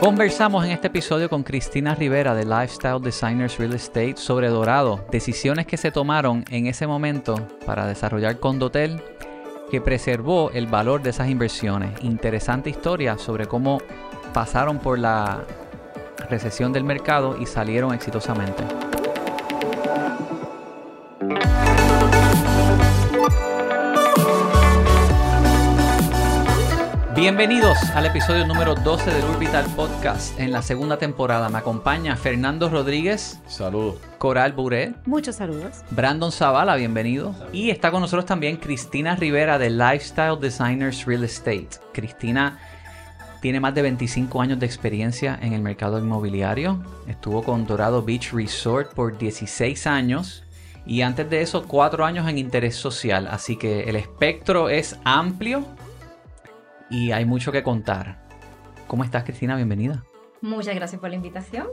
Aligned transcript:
Conversamos 0.00 0.64
en 0.64 0.72
este 0.72 0.88
episodio 0.88 1.30
con 1.30 1.42
Cristina 1.42 1.94
Rivera 1.94 2.34
de 2.34 2.44
Lifestyle 2.44 3.00
Designers 3.00 3.58
Real 3.58 3.72
Estate 3.72 4.16
sobre 4.16 4.48
Dorado, 4.48 5.04
decisiones 5.10 5.66
que 5.66 5.78
se 5.78 5.90
tomaron 5.90 6.44
en 6.50 6.66
ese 6.66 6.86
momento 6.86 7.34
para 7.64 7.86
desarrollar 7.86 8.38
Condotel 8.38 9.02
que 9.70 9.80
preservó 9.80 10.50
el 10.52 10.66
valor 10.66 11.02
de 11.02 11.10
esas 11.10 11.28
inversiones. 11.28 11.90
Interesante 12.02 12.70
historia 12.70 13.16
sobre 13.18 13.46
cómo 13.46 13.80
pasaron 14.32 14.78
por 14.78 14.98
la 14.98 15.44
recesión 16.28 16.72
del 16.72 16.84
mercado 16.84 17.36
y 17.40 17.46
salieron 17.46 17.94
exitosamente. 17.94 18.85
Bienvenidos 27.26 27.76
al 27.96 28.06
episodio 28.06 28.46
número 28.46 28.76
12 28.76 29.10
del 29.10 29.24
Orbital 29.24 29.66
Podcast 29.74 30.38
en 30.38 30.52
la 30.52 30.62
segunda 30.62 30.96
temporada. 30.96 31.48
Me 31.48 31.58
acompaña 31.58 32.14
Fernando 32.14 32.68
Rodríguez. 32.68 33.40
Saludos. 33.48 33.96
Coral 34.18 34.52
Buré. 34.52 34.94
Muchos 35.06 35.34
saludos. 35.34 35.82
Brandon 35.90 36.30
Zavala, 36.30 36.76
bienvenido. 36.76 37.34
Y 37.52 37.70
está 37.70 37.90
con 37.90 38.02
nosotros 38.02 38.26
también 38.26 38.58
Cristina 38.58 39.16
Rivera 39.16 39.58
de 39.58 39.70
Lifestyle 39.70 40.38
Designers 40.40 41.04
Real 41.04 41.24
Estate. 41.24 41.70
Cristina 41.92 42.60
tiene 43.40 43.58
más 43.58 43.74
de 43.74 43.82
25 43.82 44.40
años 44.40 44.60
de 44.60 44.66
experiencia 44.66 45.36
en 45.42 45.52
el 45.52 45.62
mercado 45.62 45.98
inmobiliario. 45.98 46.80
Estuvo 47.08 47.42
con 47.42 47.66
Dorado 47.66 48.04
Beach 48.04 48.32
Resort 48.32 48.94
por 48.94 49.18
16 49.18 49.88
años. 49.88 50.44
Y 50.86 51.02
antes 51.02 51.28
de 51.28 51.42
eso, 51.42 51.64
4 51.66 52.04
años 52.04 52.28
en 52.28 52.38
interés 52.38 52.76
social. 52.76 53.26
Así 53.28 53.56
que 53.56 53.80
el 53.90 53.96
espectro 53.96 54.68
es 54.68 54.96
amplio 55.02 55.64
y 56.90 57.12
hay 57.12 57.24
mucho 57.24 57.52
que 57.52 57.62
contar. 57.62 58.26
¿Cómo 58.86 59.04
estás, 59.04 59.24
Cristina? 59.24 59.56
Bienvenida. 59.56 60.04
Muchas 60.40 60.74
gracias 60.74 61.00
por 61.00 61.10
la 61.10 61.16
invitación. 61.16 61.66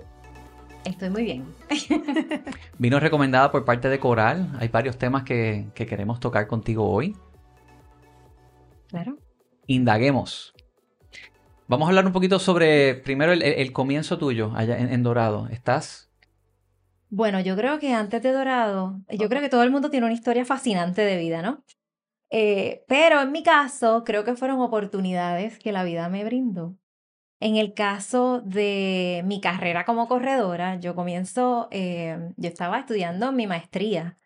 Estoy 0.85 1.09
muy 1.09 1.23
bien. 1.23 1.45
Vino 2.77 2.99
recomendada 2.99 3.51
por 3.51 3.65
parte 3.65 3.89
de 3.89 3.99
Coral. 3.99 4.49
Hay 4.59 4.67
varios 4.67 4.97
temas 4.97 5.23
que, 5.23 5.67
queremos 5.75 6.19
tocar 6.19 6.47
contigo 6.47 6.89
hoy. 6.89 7.15
Claro. 8.88 9.17
Indaguemos. 9.67 10.53
Vamos 11.67 11.88
a 11.88 11.89
hablar 11.89 12.05
un 12.05 12.11
poquito 12.11 12.39
sobre, 12.39 12.95
primero, 12.95 13.31
el, 13.31 13.71
comienzo 13.71 14.17
tuyo 14.17 14.51
allá 14.55 14.77
en, 14.77 14.91
en, 14.91 15.03
Dorado. 15.03 15.47
¿Estás? 15.49 16.11
Bueno, 17.09 17.39
yo 17.39 17.55
creo 17.55 17.79
que 17.79 17.93
antes 17.93 18.21
de 18.21 18.31
Dorado, 18.31 18.99
yo 19.09 19.29
creo 19.29 19.41
que 19.41 19.49
todo 19.49 19.63
el 19.63 19.71
mundo 19.71 19.89
tiene 19.89 20.05
una 20.05 20.13
historia 20.13 20.45
fascinante 20.45 21.01
de 21.01 21.17
vida, 21.17 21.41
¿no? 21.41 21.63
Eh, 22.35 22.83
pero 22.87 23.21
en 23.21 23.31
mi 23.31 23.43
caso, 23.43 24.03
creo 24.03 24.23
que 24.23 24.35
fueron 24.35 24.59
oportunidades 24.59 25.59
que 25.59 25.71
la 25.71 25.83
vida 25.83 26.09
me 26.09 26.25
brindó. 26.25 26.75
En 27.39 27.57
el 27.57 27.75
caso 27.75 28.41
de 28.41 29.21
mi 29.23 29.39
carrera 29.39 29.85
como 29.85 30.07
corredora, 30.07 30.79
yo 30.79 30.95
comienzo, 30.95 31.67
eh, 31.69 32.17
yo 32.35 32.49
estaba 32.49 32.79
estudiando 32.79 33.31
mi 33.33 33.45
maestría 33.45 34.17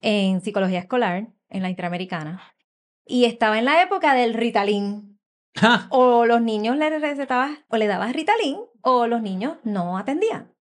en 0.00 0.40
psicología 0.40 0.80
escolar 0.80 1.28
en 1.50 1.62
la 1.62 1.70
Interamericana 1.70 2.42
y 3.06 3.26
estaba 3.26 3.60
en 3.60 3.66
la 3.66 3.80
época 3.80 4.14
del 4.14 4.34
Ritalin. 4.34 5.20
o 5.90 6.26
los 6.26 6.42
niños 6.42 6.76
le 6.76 6.98
recetabas 6.98 7.60
o 7.68 7.76
le 7.76 7.86
dabas 7.86 8.12
Ritalin 8.12 8.58
o 8.80 9.06
los 9.06 9.22
niños 9.22 9.58
no 9.62 9.98
atendían. 9.98 10.52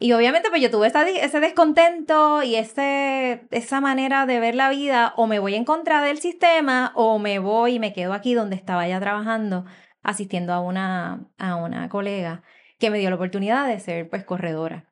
Y 0.00 0.12
obviamente 0.12 0.48
pues 0.48 0.62
yo 0.62 0.70
tuve 0.70 0.86
ese 0.86 1.40
descontento 1.40 2.42
y 2.44 2.54
ese, 2.54 3.46
esa 3.50 3.80
manera 3.80 4.26
de 4.26 4.38
ver 4.38 4.54
la 4.54 4.70
vida, 4.70 5.12
o 5.16 5.26
me 5.26 5.40
voy 5.40 5.56
en 5.56 5.64
contra 5.64 6.02
del 6.02 6.18
sistema, 6.18 6.92
o 6.94 7.18
me 7.18 7.40
voy 7.40 7.74
y 7.74 7.78
me 7.80 7.92
quedo 7.92 8.12
aquí 8.12 8.34
donde 8.34 8.54
estaba 8.54 8.86
ya 8.86 9.00
trabajando, 9.00 9.64
asistiendo 10.02 10.52
a 10.52 10.60
una, 10.60 11.26
a 11.36 11.56
una 11.56 11.88
colega 11.88 12.42
que 12.78 12.90
me 12.90 12.98
dio 12.98 13.10
la 13.10 13.16
oportunidad 13.16 13.66
de 13.66 13.80
ser 13.80 14.08
pues 14.08 14.24
corredora. 14.24 14.88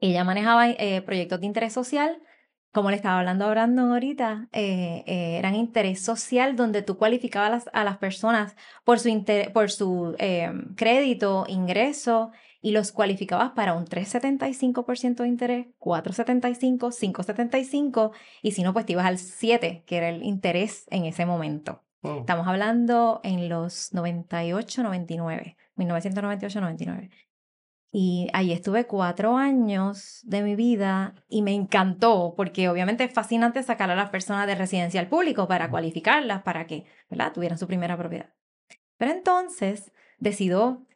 Ella 0.00 0.24
manejaba 0.24 0.70
eh, 0.70 1.02
proyectos 1.02 1.40
de 1.40 1.46
interés 1.46 1.74
social, 1.74 2.18
como 2.72 2.88
le 2.88 2.96
estaba 2.96 3.18
hablando 3.18 3.44
a 3.44 3.50
Brandon 3.50 3.92
ahorita, 3.92 4.48
eh, 4.52 5.04
eh, 5.06 5.36
eran 5.38 5.54
interés 5.54 6.02
social 6.02 6.56
donde 6.56 6.80
tú 6.80 6.96
cualificabas 6.96 7.68
a 7.74 7.84
las, 7.84 7.98
personas 7.98 8.56
por 8.82 8.98
su, 8.98 9.24
por 9.52 9.70
su 9.70 10.16
crédito, 10.74 11.44
ingreso 11.48 12.32
y 12.62 12.70
los 12.70 12.92
cualificabas 12.92 13.50
para 13.50 13.74
un 13.74 13.84
3,75% 13.84 15.16
de 15.16 15.28
interés, 15.28 15.66
4,75, 15.80 17.12
5,75 17.12 18.12
y 18.40 18.52
si 18.52 18.62
no, 18.62 18.72
pues 18.72 18.86
te 18.86 18.92
ibas 18.92 19.04
al 19.04 19.18
7, 19.18 19.82
que 19.84 19.96
era 19.96 20.08
el 20.08 20.22
interés 20.22 20.86
en 20.90 21.04
ese 21.04 21.26
momento. 21.26 21.82
Estamos 22.02 22.48
hablando 22.48 23.20
en 23.22 23.48
los 23.48 23.92
98, 23.92 24.82
99, 24.82 25.56
1998, 25.76 26.60
99. 26.60 27.10
Y 27.92 28.28
ahí 28.32 28.52
estuve 28.52 28.86
cuatro 28.86 29.36
años 29.36 30.20
de 30.24 30.42
mi 30.42 30.56
vida 30.56 31.14
y 31.28 31.42
me 31.42 31.52
encantó 31.52 32.34
porque 32.36 32.68
obviamente 32.68 33.04
es 33.04 33.12
fascinante 33.12 33.62
sacar 33.62 33.90
a 33.90 33.94
las 33.94 34.08
personas 34.08 34.46
de 34.46 34.54
residencial 34.54 35.08
público 35.08 35.46
para 35.46 35.68
cualificarlas, 35.68 36.42
para 36.42 36.66
que 36.66 36.86
¿verdad? 37.10 37.32
tuvieran 37.32 37.58
su 37.58 37.66
primera 37.66 37.96
propiedad. 37.96 38.32
Pero 38.96 39.12
entonces 39.12 39.92
decido 40.18 40.86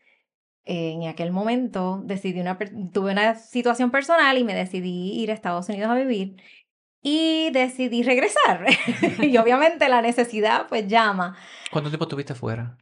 en 0.67 1.09
aquel 1.09 1.31
momento 1.31 2.03
decidí 2.05 2.41
una, 2.41 2.59
tuve 2.93 3.13
una 3.13 3.37
situación 3.37 3.93
personal 3.93 4.37
y 4.37 4.45
me 4.45 4.55
decidí 4.55 5.13
ir 5.13 5.31
a 5.31 5.35
Estados 5.35 5.69
Unidos 5.69 5.89
a 5.89 5.95
vivir 5.95 6.37
y 7.03 7.51
decidí 7.53 8.03
regresar. 8.03 8.67
y 9.23 9.37
obviamente 9.37 9.89
la 9.89 10.03
necesidad 10.03 10.67
pues 10.69 10.89
llama. 10.89 11.37
¿Cuánto 11.71 11.89
tiempo 11.89 12.05
estuviste 12.05 12.35
fuera? 12.35 12.77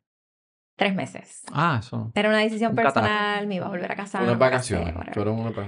Tres 0.77 0.95
meses. 0.95 1.43
Ah, 1.53 1.77
eso. 1.79 2.11
Era 2.15 2.31
una 2.31 2.39
decisión 2.39 2.75
personal, 2.75 3.47
me 3.47 3.57
iba 3.57 3.67
a 3.67 3.69
volver 3.69 3.93
a 3.93 3.95
casar. 3.95 4.23
Unas 4.23 4.39
vacaciones. 4.39 4.95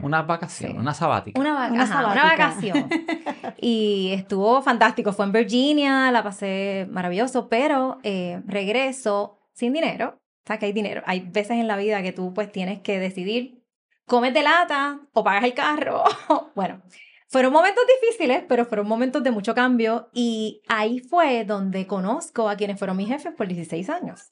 una, 0.03 0.23
vacación, 0.23 0.79
una 0.79 0.95
sabática. 0.95 1.39
Una, 1.39 1.71
una, 1.71 2.13
una 2.13 2.25
vacación. 2.25 2.89
y 3.61 4.11
estuvo 4.15 4.63
fantástico. 4.63 5.13
Fue 5.13 5.27
en 5.27 5.33
Virginia, 5.33 6.11
la 6.11 6.25
pasé 6.25 6.89
maravilloso, 6.91 7.49
pero 7.49 7.99
eh, 8.03 8.43
regreso 8.47 9.39
sin 9.53 9.75
dinero 9.75 10.19
sea, 10.47 10.59
que 10.59 10.67
hay 10.67 10.73
dinero. 10.73 11.03
Hay 11.07 11.21
veces 11.21 11.53
en 11.53 11.69
la 11.69 11.77
vida 11.77 12.03
que 12.03 12.13
tú 12.13 12.33
pues 12.33 12.51
tienes 12.53 12.81
que 12.81 12.99
decidir, 12.99 13.63
comes 14.07 14.33
de 14.33 14.43
lata 14.43 15.01
o 15.13 15.25
pagas 15.25 15.45
el 15.45 15.55
carro. 15.55 16.05
bueno, 16.55 16.83
fueron 17.29 17.53
momentos 17.53 17.83
difíciles, 18.01 18.45
pero 18.49 18.65
fueron 18.65 18.87
momentos 18.87 19.23
de 19.23 19.31
mucho 19.31 19.55
cambio 19.55 20.09
y 20.13 20.63
ahí 20.69 21.01
fue 21.01 21.45
donde 21.45 21.87
conozco 21.87 22.49
a 22.49 22.57
quienes 22.57 22.79
fueron 22.79 22.97
mis 22.97 23.09
jefes 23.09 23.35
por 23.35 23.49
16 23.49 23.91
años. 23.91 24.31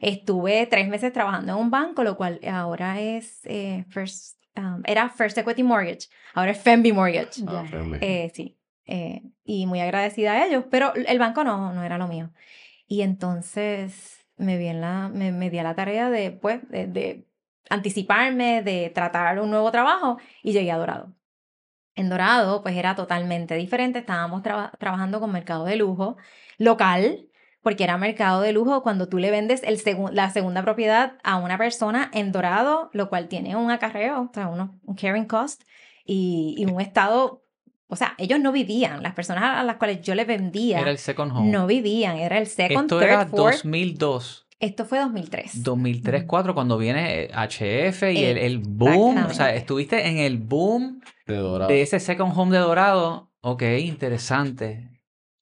Estuve 0.00 0.66
tres 0.66 0.88
meses 0.88 1.12
trabajando 1.12 1.52
en 1.52 1.58
un 1.58 1.70
banco, 1.70 2.04
lo 2.04 2.16
cual 2.16 2.38
ahora 2.46 3.00
es 3.00 3.40
eh, 3.44 3.84
First, 3.88 4.38
um, 4.56 4.82
era 4.84 5.08
First 5.08 5.38
Equity 5.38 5.62
Mortgage, 5.62 6.08
ahora 6.34 6.52
es 6.52 6.58
Fembi 6.58 6.92
Mortgage. 6.92 7.42
Ah, 7.48 7.64
eh, 8.00 8.30
sí, 8.34 8.58
eh, 8.84 9.22
y 9.42 9.66
muy 9.66 9.80
agradecida 9.80 10.32
a 10.32 10.46
ellos, 10.46 10.64
pero 10.70 10.94
el 10.94 11.18
banco 11.18 11.44
no, 11.44 11.72
no 11.72 11.82
era 11.82 11.98
lo 11.98 12.06
mío. 12.06 12.30
Y 12.86 13.02
entonces 13.02 14.25
me, 14.36 14.58
vi 14.58 14.72
la, 14.72 15.08
me, 15.08 15.32
me 15.32 15.50
di 15.50 15.58
a 15.58 15.62
la 15.62 15.74
tarea 15.74 16.10
de, 16.10 16.30
pues, 16.30 16.60
de, 16.68 17.26
anticiparme, 17.70 18.62
de 18.62 18.90
tratar 18.94 19.40
un 19.40 19.50
nuevo 19.50 19.70
trabajo 19.70 20.18
y 20.42 20.52
llegué 20.52 20.70
a 20.70 20.78
Dorado. 20.78 21.14
En 21.94 22.10
Dorado, 22.10 22.62
pues 22.62 22.76
era 22.76 22.94
totalmente 22.94 23.54
diferente. 23.56 24.00
Estábamos 24.00 24.42
trabajando 24.42 25.18
con 25.20 25.32
mercado 25.32 25.64
de 25.64 25.76
lujo 25.76 26.16
local, 26.58 27.28
porque 27.62 27.84
era 27.84 27.96
mercado 27.96 28.42
de 28.42 28.52
lujo 28.52 28.82
cuando 28.82 29.08
tú 29.08 29.18
le 29.18 29.30
vendes 29.30 29.62
el 29.64 29.80
la 30.12 30.30
segunda 30.30 30.62
propiedad 30.62 31.18
a 31.24 31.36
una 31.38 31.58
persona 31.58 32.10
en 32.12 32.32
Dorado, 32.32 32.90
lo 32.92 33.08
cual 33.08 33.28
tiene 33.28 33.56
un 33.56 33.70
acarreo, 33.70 34.22
o 34.22 34.30
sea, 34.32 34.48
uno, 34.48 34.78
un 34.84 34.94
carrying 34.94 35.26
cost 35.26 35.62
y, 36.04 36.54
y 36.58 36.66
un 36.66 36.80
estado 36.80 37.45
o 37.88 37.96
sea, 37.96 38.14
ellos 38.18 38.40
no 38.40 38.52
vivían. 38.52 39.02
Las 39.02 39.14
personas 39.14 39.44
a 39.44 39.62
las 39.62 39.76
cuales 39.76 40.00
yo 40.02 40.14
les 40.14 40.26
vendía. 40.26 40.80
Era 40.80 40.90
el 40.90 40.98
second 40.98 41.32
home. 41.32 41.50
No 41.50 41.66
vivían. 41.66 42.16
Era 42.16 42.38
el 42.38 42.46
second, 42.46 42.82
Esto 42.82 43.00
era 43.00 43.24
2002. 43.24 44.46
Esto 44.58 44.86
fue 44.86 44.98
2003. 44.98 45.62
2003, 45.62 46.22
2004, 46.22 46.54
cuando 46.54 46.78
viene 46.78 47.28
HF 47.28 48.02
y 48.04 48.24
el, 48.24 48.38
el 48.38 48.58
boom. 48.58 49.26
O 49.26 49.34
sea, 49.34 49.54
estuviste 49.54 50.08
en 50.08 50.18
el 50.18 50.38
boom 50.38 51.02
de, 51.26 51.82
ese 51.82 52.00
second 52.00 52.32
home 52.34 52.56
de 52.56 52.62
Dorado. 52.62 53.30
Ok, 53.42 53.62
interesante. 53.80 54.88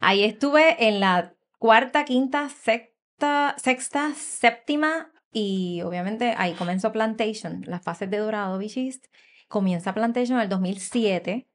Ahí 0.00 0.24
estuve 0.24 0.88
en 0.88 1.00
la 1.00 1.34
cuarta, 1.58 2.04
quinta, 2.04 2.48
sexta, 2.48 3.54
sexta, 3.56 4.12
séptima 4.14 5.12
y 5.32 5.80
obviamente 5.82 6.34
ahí 6.36 6.52
comenzó 6.52 6.92
Plantation, 6.92 7.62
las 7.66 7.82
fases 7.82 8.10
de 8.10 8.18
Dorado 8.18 8.58
Beach 8.58 9.00
Comienza 9.48 9.94
Plantation 9.94 10.38
en 10.38 10.42
el 10.42 10.48
2007 10.48 11.46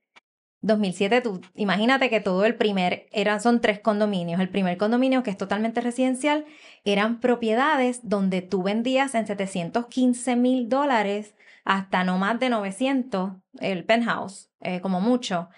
2007, 0.61 1.21
tú 1.21 1.41
imagínate 1.55 2.09
que 2.09 2.19
todo 2.19 2.45
el 2.45 2.55
primer, 2.55 3.07
eran, 3.11 3.39
son 3.41 3.61
tres 3.61 3.79
condominios. 3.79 4.41
El 4.41 4.49
primer 4.49 4.77
condominio, 4.77 5.23
que 5.23 5.31
es 5.31 5.37
totalmente 5.37 5.81
residencial, 5.81 6.45
eran 6.83 7.19
propiedades 7.19 8.01
donde 8.03 8.41
tú 8.41 8.63
vendías 8.63 9.15
en 9.15 9.25
715 9.25 10.35
mil 10.35 10.67
dólares 10.67 11.35
hasta 11.63 12.03
no 12.03 12.17
más 12.17 12.39
de 12.39 12.49
900, 12.49 13.33
el 13.59 13.85
penthouse, 13.85 14.49
eh, 14.61 14.81
como 14.81 15.01
mucho. 15.01 15.49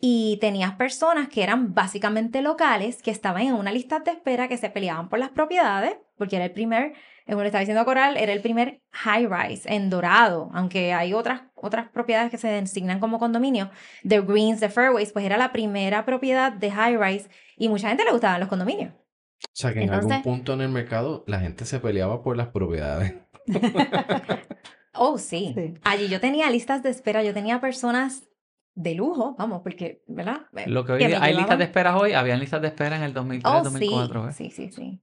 Y 0.00 0.38
tenías 0.40 0.74
personas 0.76 1.28
que 1.28 1.42
eran 1.42 1.74
básicamente 1.74 2.40
locales, 2.40 3.02
que 3.02 3.10
estaban 3.10 3.42
en 3.42 3.54
una 3.54 3.70
lista 3.70 4.00
de 4.00 4.12
espera, 4.12 4.48
que 4.48 4.56
se 4.56 4.70
peleaban 4.70 5.08
por 5.08 5.18
las 5.18 5.30
propiedades, 5.30 5.96
porque 6.16 6.36
era 6.36 6.46
el 6.46 6.52
primer, 6.52 6.94
como 7.30 7.42
le 7.42 7.48
estaba 7.48 7.60
diciendo 7.60 7.80
a 7.80 7.84
Coral, 7.84 8.16
era 8.16 8.32
el 8.32 8.40
primer 8.40 8.82
high 8.90 9.26
rise 9.26 9.72
en 9.72 9.90
Dorado, 9.90 10.50
aunque 10.52 10.92
hay 10.92 11.12
otras, 11.12 11.42
otras 11.54 11.88
propiedades 11.88 12.30
que 12.30 12.38
se 12.38 12.48
designan 12.48 13.00
como 13.00 13.18
condominio, 13.18 13.70
The 14.06 14.20
Greens, 14.20 14.60
The 14.60 14.68
Fairways, 14.68 15.12
pues 15.12 15.24
era 15.24 15.36
la 15.36 15.52
primera 15.52 16.04
propiedad 16.04 16.52
de 16.52 16.70
high 16.70 16.96
rise 16.96 17.28
y 17.56 17.68
mucha 17.68 17.88
gente 17.88 18.04
le 18.04 18.12
gustaban 18.12 18.40
los 18.40 18.48
condominios. 18.48 18.92
O 18.92 19.48
sea, 19.54 19.72
que 19.72 19.82
en 19.82 19.90
algún 19.90 20.22
punto 20.22 20.52
en 20.54 20.60
el 20.60 20.68
mercado 20.68 21.24
la 21.26 21.40
gente 21.40 21.64
se 21.64 21.80
peleaba 21.80 22.22
por 22.22 22.36
las 22.36 22.48
propiedades. 22.48 23.14
oh, 24.94 25.18
sí. 25.18 25.54
Allí 25.82 26.08
yo 26.08 26.20
tenía 26.20 26.50
listas 26.50 26.82
de 26.82 26.90
espera, 26.90 27.22
yo 27.22 27.32
tenía 27.32 27.60
personas 27.60 28.28
de 28.74 28.94
lujo, 28.94 29.34
vamos, 29.38 29.62
porque, 29.62 30.02
¿verdad? 30.06 30.46
Lo 30.66 30.84
que 30.84 30.92
hoy 30.92 31.02
hay 31.02 31.34
listas 31.34 31.58
de 31.58 31.64
espera 31.64 31.96
hoy, 31.96 32.12
había 32.12 32.36
listas 32.36 32.62
de 32.62 32.68
espera 32.68 32.96
en 32.96 33.02
el 33.02 33.12
2003, 33.12 33.62
2004. 33.64 34.32
Sí, 34.32 34.50
sí, 34.50 34.70
sí. 34.70 35.00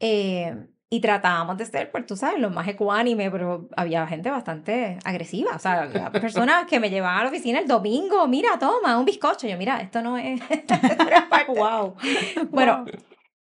Eh, 0.00 0.68
y 0.92 1.00
tratábamos 1.00 1.56
de 1.56 1.64
ser, 1.64 1.90
pues 1.90 2.04
tú 2.04 2.16
sabes, 2.16 2.38
lo 2.38 2.50
más 2.50 2.68
ecuánime, 2.68 3.30
pero 3.30 3.66
había 3.78 4.06
gente 4.06 4.28
bastante 4.28 4.98
agresiva. 5.04 5.56
O 5.56 5.58
sea, 5.58 5.88
personas 6.12 6.66
que 6.66 6.80
me 6.80 6.90
llevaban 6.90 7.20
a 7.20 7.22
la 7.22 7.28
oficina 7.30 7.60
el 7.60 7.66
domingo, 7.66 8.28
mira, 8.28 8.58
toma, 8.58 8.98
un 8.98 9.06
bizcocho. 9.06 9.48
Yo, 9.48 9.56
mira, 9.56 9.80
esto 9.80 10.02
no 10.02 10.18
es. 10.18 10.38
wow. 11.48 11.94
Bueno, 12.50 12.84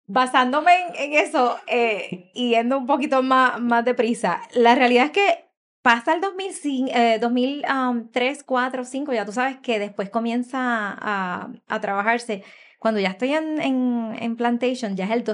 basándome 0.07 0.71
en, 0.95 1.11
eso 1.11 1.57
eh, 1.67 2.31
y 2.33 2.51
yendo 2.51 2.77
un 2.77 2.85
poquito 2.85 3.21
más, 3.21 3.59
más 3.59 3.83
deprisa, 3.83 4.43
la 4.53 4.73
realidad 4.75 5.07
es 5.07 5.11
que 5.11 5.45
pasa 5.81 6.13
el 6.13 6.21
2005, 6.21 6.89
eh, 6.95 7.17
2003, 7.19 8.43
4, 8.45 8.85
5, 8.85 9.11
ya 9.11 9.25
tú 9.25 9.33
sabes 9.33 9.57
que 9.57 9.77
después 9.77 10.09
comienza 10.09 10.57
a, 10.61 11.49
a 11.67 11.81
trabajarse. 11.81 12.45
Cuando 12.79 13.01
ya 13.01 13.09
estoy 13.09 13.33
en, 13.33 13.61
en, 13.61 14.15
en, 14.19 14.37
Plantation, 14.37 14.95
ya 14.95 15.03
es 15.03 15.11
el 15.11 15.25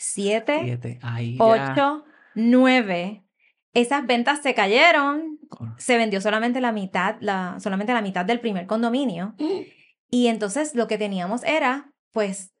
2007, 0.00 0.98
8, 1.38 2.04
9. 2.34 3.24
Esas 3.72 4.06
ventas 4.06 4.42
se 4.42 4.54
cayeron, 4.54 5.38
se 5.76 5.96
vendió 5.96 6.20
solamente 6.20 6.60
la 6.60 6.72
mitad, 6.72 7.16
la, 7.20 7.56
solamente 7.60 7.92
la 7.92 8.02
mitad 8.02 8.24
del 8.24 8.40
primer 8.40 8.66
condominio. 8.66 9.34
Y 10.08 10.26
entonces 10.26 10.74
lo 10.74 10.88
que 10.88 10.98
teníamos 10.98 11.44
era, 11.44 11.92
pues, 12.12 12.52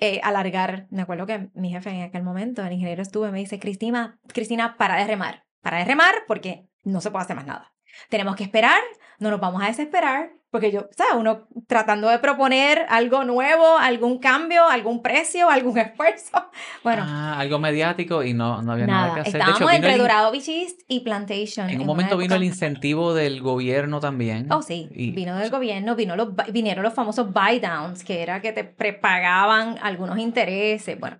eh, 0.00 0.20
alargar. 0.22 0.86
Me 0.90 1.02
acuerdo 1.02 1.26
que 1.26 1.50
mi 1.54 1.70
jefe 1.70 1.90
en 1.90 2.02
aquel 2.02 2.22
momento, 2.22 2.64
el 2.64 2.72
ingeniero 2.72 3.02
estuvo 3.02 3.28
y 3.28 3.32
me 3.32 3.40
dice, 3.40 3.58
Cristina, 3.58 4.18
Cristina, 4.28 4.76
para 4.76 4.96
de 4.96 5.06
remar, 5.06 5.44
para 5.60 5.78
de 5.78 5.84
remar 5.84 6.14
porque 6.26 6.68
no 6.82 7.00
se 7.00 7.10
puede 7.10 7.24
hacer 7.24 7.36
más 7.36 7.46
nada. 7.46 7.74
Tenemos 8.08 8.36
que 8.36 8.44
esperar, 8.44 8.80
no 9.18 9.30
nos 9.30 9.40
vamos 9.40 9.62
a 9.62 9.66
desesperar, 9.66 10.32
porque 10.54 10.70
yo, 10.70 10.88
¿sabes? 10.96 11.14
Uno 11.18 11.48
tratando 11.66 12.08
de 12.08 12.20
proponer 12.20 12.86
algo 12.88 13.24
nuevo, 13.24 13.76
algún 13.76 14.20
cambio, 14.20 14.68
algún 14.68 15.02
precio, 15.02 15.50
algún 15.50 15.76
esfuerzo. 15.80 16.48
Bueno. 16.84 17.02
Ah, 17.04 17.40
algo 17.40 17.58
mediático 17.58 18.22
y 18.22 18.34
no, 18.34 18.62
no 18.62 18.70
había 18.70 18.86
nada, 18.86 19.14
que 19.14 19.20
hacer. 19.22 19.40
Estábamos 19.40 19.72
entre 19.72 19.98
Dorado 19.98 20.30
Beach 20.30 20.48
y 20.86 21.00
Plantation. 21.00 21.70
En, 21.70 21.80
un 21.80 21.86
momento 21.88 22.16
vino 22.16 22.36
el 22.36 22.44
incentivo 22.44 23.14
del 23.14 23.42
gobierno 23.42 23.98
también. 23.98 24.46
Oh, 24.52 24.62
sí. 24.62 24.88
Vino 24.92 25.34
del 25.34 25.50
gobierno, 25.50 25.96
vino 25.96 26.14
los, 26.14 26.28
vinieron 26.52 26.84
los 26.84 26.94
famosos 26.94 27.32
buy 27.32 27.58
downs, 27.58 28.04
que 28.04 28.22
era 28.22 28.40
que 28.40 28.52
te 28.52 28.62
prepagaban 28.62 29.76
algunos 29.82 30.18
intereses. 30.18 31.00
Bueno, 31.00 31.18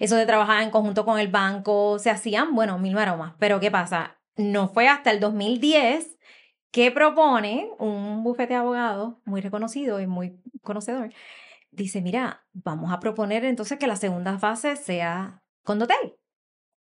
eso 0.00 0.16
de 0.16 0.26
trabajar 0.26 0.64
en 0.64 0.70
conjunto 0.70 1.04
con 1.04 1.20
el 1.20 1.28
banco, 1.28 2.00
se 2.00 2.10
hacían, 2.10 2.56
bueno, 2.56 2.76
mil 2.80 2.94
maromas. 2.94 3.34
Pero 3.38 3.60
¿qué 3.60 3.70
pasa? 3.70 4.16
No 4.36 4.66
fue 4.66 4.88
hasta 4.88 5.12
el 5.12 5.20
2010 5.20 6.13
¿Qué 6.74 6.90
propone 6.90 7.70
un 7.78 8.24
bufete 8.24 8.54
de 8.54 8.58
abogados 8.58 9.14
muy 9.24 9.40
reconocido 9.40 10.00
y 10.00 10.08
muy 10.08 10.42
conocedor. 10.60 11.12
Dice, 11.70 12.02
mira, 12.02 12.44
vamos 12.52 12.92
a 12.92 12.98
proponer 12.98 13.44
entonces 13.44 13.78
que 13.78 13.86
la 13.86 13.94
segunda 13.94 14.40
fase 14.40 14.74
sea 14.74 15.40
condotel. 15.62 16.16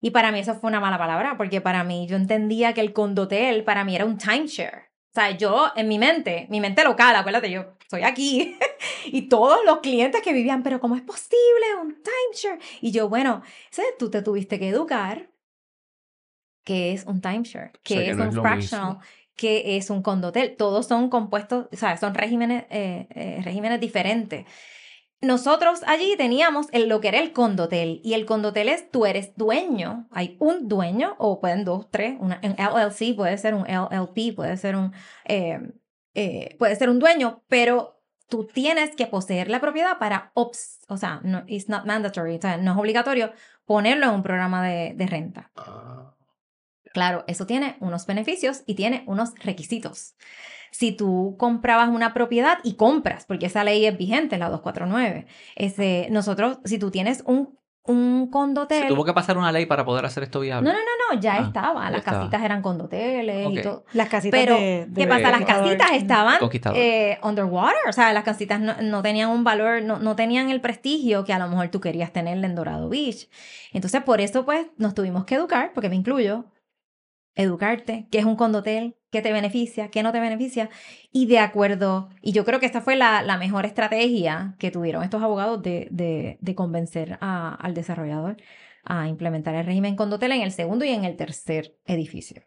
Y 0.00 0.12
para 0.12 0.30
mí 0.30 0.38
eso 0.38 0.54
fue 0.54 0.68
una 0.68 0.78
mala 0.78 0.96
palabra, 0.96 1.36
porque 1.36 1.60
para 1.60 1.82
mí 1.82 2.06
yo 2.06 2.14
entendía 2.14 2.72
que 2.72 2.82
el 2.82 2.92
condotel 2.92 3.64
para 3.64 3.82
mí 3.82 3.96
era 3.96 4.04
un 4.04 4.16
timeshare. 4.16 4.92
O 5.10 5.14
sea, 5.14 5.32
yo 5.32 5.72
en 5.74 5.88
mi 5.88 5.98
mente, 5.98 6.46
mi 6.50 6.60
mente 6.60 6.84
local, 6.84 7.16
acuérdate, 7.16 7.50
yo 7.50 7.74
estoy 7.80 8.04
aquí, 8.04 8.56
y 9.06 9.22
todos 9.22 9.58
los 9.66 9.80
clientes 9.80 10.22
que 10.22 10.32
vivían, 10.32 10.62
pero 10.62 10.78
¿cómo 10.78 10.94
es 10.94 11.02
posible 11.02 11.74
un 11.82 12.00
timeshare? 12.00 12.60
Y 12.80 12.92
yo, 12.92 13.08
bueno, 13.08 13.42
tú 13.98 14.08
te 14.08 14.22
tuviste 14.22 14.60
que 14.60 14.68
educar 14.68 15.34
que 16.64 16.92
es 16.92 17.04
un 17.04 17.20
timeshare, 17.20 17.72
que 17.82 18.10
es 18.10 18.16
un 18.16 18.32
fractional, 18.32 18.98
que 19.36 19.76
es 19.76 19.90
un 19.90 20.02
condotel. 20.02 20.56
Todos 20.56 20.86
son 20.86 21.08
compuestos, 21.08 21.66
o 21.72 21.76
sea, 21.76 21.96
son 21.96 22.14
regímenes, 22.14 22.64
eh, 22.70 23.06
eh, 23.10 23.40
regímenes 23.44 23.80
diferentes. 23.80 24.46
Nosotros 25.20 25.80
allí 25.86 26.16
teníamos 26.16 26.66
el, 26.72 26.88
lo 26.88 27.00
que 27.00 27.08
era 27.08 27.18
el 27.18 27.32
condotel 27.32 28.00
y 28.04 28.12
el 28.12 28.26
condotel 28.26 28.68
es 28.68 28.90
tú 28.90 29.06
eres 29.06 29.34
dueño, 29.36 30.06
hay 30.10 30.36
un 30.38 30.68
dueño 30.68 31.16
o 31.18 31.40
pueden 31.40 31.64
dos, 31.64 31.90
tres, 31.90 32.16
una, 32.20 32.38
en 32.42 32.52
LLC 32.58 33.16
puede 33.16 33.38
ser 33.38 33.54
un 33.54 33.64
LLP, 33.66 34.34
puede 34.36 34.56
ser 34.58 34.76
un, 34.76 34.92
eh, 35.24 36.56
puede 36.58 36.76
ser 36.76 36.90
un 36.90 36.98
dueño, 36.98 37.42
pero 37.48 38.02
tú 38.28 38.46
tienes 38.46 38.94
que 38.96 39.06
poseer 39.06 39.48
la 39.48 39.60
propiedad 39.60 39.98
para, 39.98 40.30
ops, 40.34 40.80
o 40.88 40.98
sea, 40.98 41.20
no, 41.22 41.44
it's 41.46 41.70
not 41.70 41.86
mandatory, 41.86 42.36
o 42.36 42.40
sea, 42.40 42.58
no 42.58 42.72
es 42.72 42.78
obligatorio 42.78 43.32
ponerlo 43.64 44.06
en 44.06 44.14
un 44.16 44.22
programa 44.22 44.62
de, 44.66 44.92
de 44.94 45.06
renta. 45.06 45.50
Ah. 45.56 46.14
Claro, 46.94 47.24
eso 47.26 47.44
tiene 47.44 47.76
unos 47.80 48.06
beneficios 48.06 48.62
y 48.66 48.76
tiene 48.76 49.02
unos 49.06 49.34
requisitos. 49.40 50.14
Si 50.70 50.92
tú 50.92 51.34
comprabas 51.38 51.88
una 51.88 52.14
propiedad 52.14 52.58
y 52.62 52.74
compras, 52.74 53.24
porque 53.26 53.46
esa 53.46 53.64
ley 53.64 53.84
es 53.84 53.98
vigente, 53.98 54.38
la 54.38 54.48
249, 54.48 55.26
ese, 55.56 56.06
nosotros, 56.10 56.60
si 56.64 56.78
tú 56.78 56.92
tienes 56.92 57.24
un 57.26 57.58
un 57.86 58.30
condotel. 58.30 58.88
tuvo 58.88 59.04
que 59.04 59.12
pasar 59.12 59.36
una 59.36 59.52
ley 59.52 59.66
para 59.66 59.84
poder 59.84 60.06
hacer 60.06 60.22
esto 60.22 60.40
viable. 60.40 60.66
No, 60.66 60.72
no, 60.72 60.78
no, 60.78 61.14
no, 61.14 61.20
ya 61.20 61.34
ah, 61.34 61.46
estaba. 61.46 61.90
Las 61.90 62.02
casitas 62.02 62.42
eran 62.42 62.62
condoteles 62.62 63.50
y 63.50 63.60
todo. 63.60 63.84
Las 63.92 64.08
casitas 64.08 64.40
Pero, 64.40 64.56
¿qué 64.56 65.06
pasa? 65.06 65.30
Las 65.30 65.44
casitas 65.44 65.92
estaban 65.92 66.38
eh, 66.74 67.18
underwater. 67.22 67.76
O 67.88 67.92
sea, 67.92 68.12
las 68.14 68.24
casitas 68.24 68.58
no, 68.58 69.02
tenían 69.02 69.28
un 69.28 69.44
valor, 69.44 69.82
no, 69.82 69.98
no, 69.98 70.16
tenían 70.16 70.48
el 70.48 70.62
prestigio 70.62 71.24
que 71.24 71.34
a 71.34 71.38
lo 71.38 71.46
mejor 71.48 71.68
tú 71.68 71.80
querías 71.80 72.10
tener 72.10 72.42
en 72.42 72.54
Dorado 72.54 72.88
Beach. 72.88 73.28
Entonces, 73.74 74.02
por 74.02 74.22
eso, 74.22 74.46
pues, 74.46 74.66
nos 74.78 74.94
tuvimos 74.94 75.26
que 75.26 75.34
educar, 75.34 75.72
porque 75.74 75.90
me 75.90 75.96
incluyo, 75.96 76.46
educarte, 77.34 78.06
qué 78.10 78.18
es 78.18 78.24
un 78.24 78.36
condotel, 78.36 78.96
qué 79.10 79.22
te 79.22 79.32
beneficia, 79.32 79.88
qué 79.88 80.02
no 80.02 80.12
te 80.12 80.20
beneficia, 80.20 80.70
y 81.10 81.26
de 81.26 81.38
acuerdo, 81.38 82.08
y 82.20 82.32
yo 82.32 82.44
creo 82.44 82.60
que 82.60 82.66
esta 82.66 82.80
fue 82.80 82.96
la, 82.96 83.22
la 83.22 83.38
mejor 83.38 83.66
estrategia 83.66 84.54
que 84.58 84.70
tuvieron 84.70 85.02
estos 85.02 85.22
abogados 85.22 85.62
de, 85.62 85.88
de, 85.90 86.38
de 86.40 86.54
convencer 86.54 87.18
a, 87.20 87.54
al 87.54 87.74
desarrollador 87.74 88.36
a 88.84 89.08
implementar 89.08 89.54
el 89.54 89.66
régimen 89.66 89.96
condotel 89.96 90.32
en 90.32 90.42
el 90.42 90.52
segundo 90.52 90.84
y 90.84 90.90
en 90.90 91.04
el 91.04 91.16
tercer 91.16 91.76
edificio. 91.86 92.42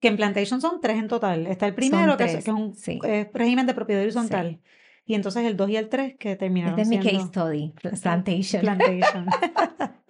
Que 0.00 0.08
en 0.08 0.16
Plantation 0.16 0.60
son 0.60 0.80
tres 0.80 0.98
en 0.98 1.08
total. 1.08 1.46
Está 1.46 1.66
el 1.66 1.74
primero, 1.74 2.16
que, 2.16 2.24
es, 2.24 2.48
un 2.48 2.74
régimen 3.32 3.66
de 3.66 3.74
propiedad 3.74 4.02
horizontal. 4.02 4.60
Y 5.04 5.14
entonces 5.14 5.44
el 5.44 5.56
dos 5.56 5.70
y 5.70 5.76
el 5.76 5.88
tres 5.88 6.16
que 6.18 6.36
terminaron 6.36 6.78
Este 6.78 6.82
es 6.82 6.88
mi 6.88 6.98
case 6.98 7.26
study, 7.28 7.72
Plantation. 8.02 8.60
Plantation. 8.62 9.26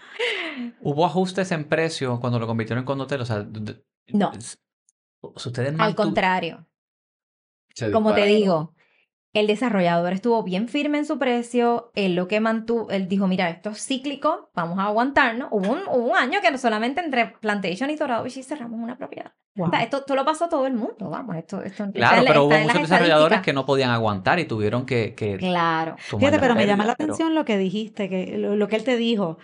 ¿Hubo 0.81 1.07
ajustes 1.07 1.52
en 1.52 1.64
precio 1.64 2.21
cuando 2.21 2.38
lo 2.38 2.47
convirtieron 2.47 2.83
en 2.83 2.87
condotel? 2.87 3.21
O 3.21 3.25
sea, 3.25 3.47
no. 4.09 4.33
Ustedes 5.21 5.75
Al 5.79 5.95
contrario. 5.95 6.67
Como 7.93 8.14
te 8.14 8.26
digo, 8.26 8.75
el 9.33 9.47
desarrollador 9.47 10.12
estuvo 10.12 10.43
bien 10.43 10.69
firme 10.69 10.99
en 10.99 11.07
su 11.07 11.19
precio, 11.19 11.91
él 11.95 12.14
lo 12.14 12.29
que 12.29 12.41
mantuvo, 12.41 12.91
él 12.91 13.09
dijo, 13.09 13.26
mira, 13.26 13.49
esto 13.49 13.71
es 13.71 13.87
cíclico, 13.87 14.50
vamos 14.55 14.79
a 14.79 14.85
aguantarnos. 14.85 15.49
Hubo 15.50 15.71
un, 15.71 15.81
un 15.88 16.17
año 16.17 16.41
que 16.43 16.57
solamente 16.59 17.00
entre 17.00 17.29
Plantation 17.41 17.88
y 17.88 17.97
Dorado 17.97 18.25
Beach 18.25 18.43
cerramos 18.43 18.79
una 18.79 18.99
propiedad. 18.99 19.33
esto, 19.81 19.99
esto, 19.99 20.14
lo 20.14 20.26
pasó 20.26 20.50
todo 20.50 20.67
el 20.67 20.75
mundo, 20.75 21.09
vamos, 21.09 21.37
esto, 21.37 21.62
esto 21.62 21.91
Claro, 21.93 22.25
pero 22.26 22.45
hubo 22.45 22.59
muchos 22.59 22.83
desarrolladores 22.83 23.41
que 23.41 23.55
no 23.55 23.64
podían 23.64 23.91
aguantar 23.91 24.38
y 24.38 24.45
tuvieron 24.45 24.85
que... 24.85 25.14
que 25.14 25.38
claro. 25.38 25.97
Fíjate, 25.97 26.38
pero 26.38 26.55
me 26.55 26.67
llama 26.67 26.85
la 26.85 26.93
atención 26.93 27.35
lo 27.35 27.47
que 27.47 27.57
dijiste, 27.57 28.11
que 28.11 28.37
lo, 28.37 28.69
que 28.69 28.76
él 28.76 28.85
te 28.85 28.99
dijo, 28.99 29.38